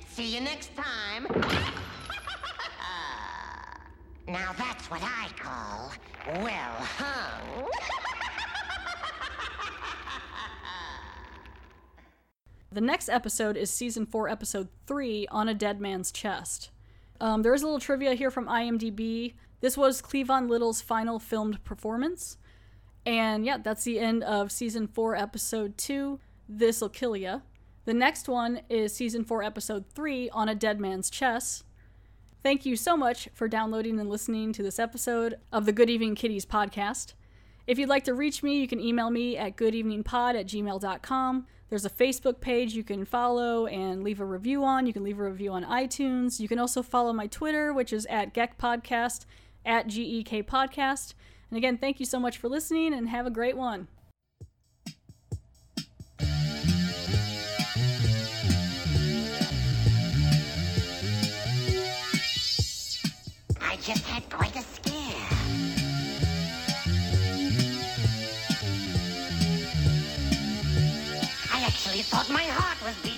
See 0.09 0.35
you 0.35 0.41
next 0.41 0.73
time. 0.75 1.27
now 4.27 4.53
that's 4.59 4.91
what 4.91 5.03
I 5.03 5.29
call 5.39 5.93
well 6.43 6.75
hung. 6.99 7.69
The 12.73 12.81
next 12.81 13.11
episode 13.11 13.59
is 13.59 13.71
season 13.71 14.07
four, 14.07 14.31
episode 14.31 14.69
three, 14.87 15.27
On 15.31 15.47
a 15.47 15.53
Dead 15.53 15.79
Man's 15.79 16.11
Chest. 16.11 16.71
Um, 17.21 17.43
there 17.43 17.55
is 17.55 17.63
a 17.63 17.67
little 17.67 17.81
trivia 17.81 18.15
here 18.15 18.31
from 18.31 18.47
IMDb. 18.47 19.35
This 19.61 19.77
was 19.77 20.03
Cleavon 20.03 20.49
Little's 20.49 20.81
final 20.81 21.19
filmed 21.19 21.63
performance. 21.65 22.37
And 23.05 23.45
yeah, 23.45 23.59
that's 23.59 23.85
the 23.85 23.99
end 23.99 24.23
of 24.25 24.53
season 24.53 24.87
four, 24.87 25.17
episode 25.17 25.77
two, 25.77 26.21
This'll 26.49 26.89
Kill 26.89 27.17
Ya. 27.17 27.41
The 27.85 27.95
next 27.95 28.29
one 28.29 28.61
is 28.69 28.95
season 28.95 29.25
four, 29.25 29.43
episode 29.43 29.85
three, 29.93 30.31
On 30.31 30.49
a 30.49 30.55
Dead 30.55 30.81
Man's 30.81 31.11
Chest. 31.11 31.65
Thank 32.43 32.67
you 32.67 32.77
so 32.77 32.97
much 32.97 33.29
for 33.35 33.49
downloading 33.49 33.99
and 34.01 34.09
listening 34.09 34.53
to 34.53 34.63
this 34.63 34.79
episode 34.79 35.37
of 35.53 35.65
the 35.67 35.73
Good 35.73 35.91
Evening 35.91 36.15
Kiddies 36.15 36.47
podcast. 36.47 37.15
If 37.67 37.79
you'd 37.79 37.89
like 37.89 38.05
to 38.05 38.15
reach 38.15 38.43
me, 38.43 38.61
you 38.61 38.67
can 38.67 38.81
email 38.81 39.11
me 39.11 39.37
at 39.37 39.57
goodeveningpod 39.57 40.35
at 40.35 40.47
gmail.com. 40.47 41.47
There's 41.73 41.87
a 41.87 41.89
Facebook 41.89 42.43
page 42.43 42.75
you 42.75 42.85
can 42.85 43.07
follow 43.07 43.65
and 43.65 44.05
leave 44.05 44.21
a 44.21 44.27
review 44.27 44.63
on. 44.63 44.87
You 44.87 44.93
can 44.93 45.03
leave 45.03 45.19
a 45.19 45.25
review 45.25 45.53
on 45.53 45.65
iTunes. 45.65 46.39
You 46.39 46.47
can 46.47 46.59
also 46.59 46.83
follow 46.83 47.15
my 47.15 47.27
Twitter, 47.27 47.73
which 47.73 47.95
is 47.95 48.05
at 48.11 48.35
Geck 48.35 48.59
Podcast, 48.59 49.25
at 49.65 49.87
GEK 49.87 50.43
Podcast. 50.43 51.15
And 51.51 51.57
again, 51.57 51.79
thank 51.79 51.99
you 51.99 52.05
so 52.05 52.21
much 52.21 52.37
for 52.37 52.51
listening 52.51 52.93
and 52.93 53.09
have 53.09 53.25
a 53.25 53.31
great 53.31 53.57
one. 53.57 53.89
Thought 72.13 72.29
my 72.29 72.45
heart 72.45 72.77
was 72.85 72.95
beating. 72.97 73.12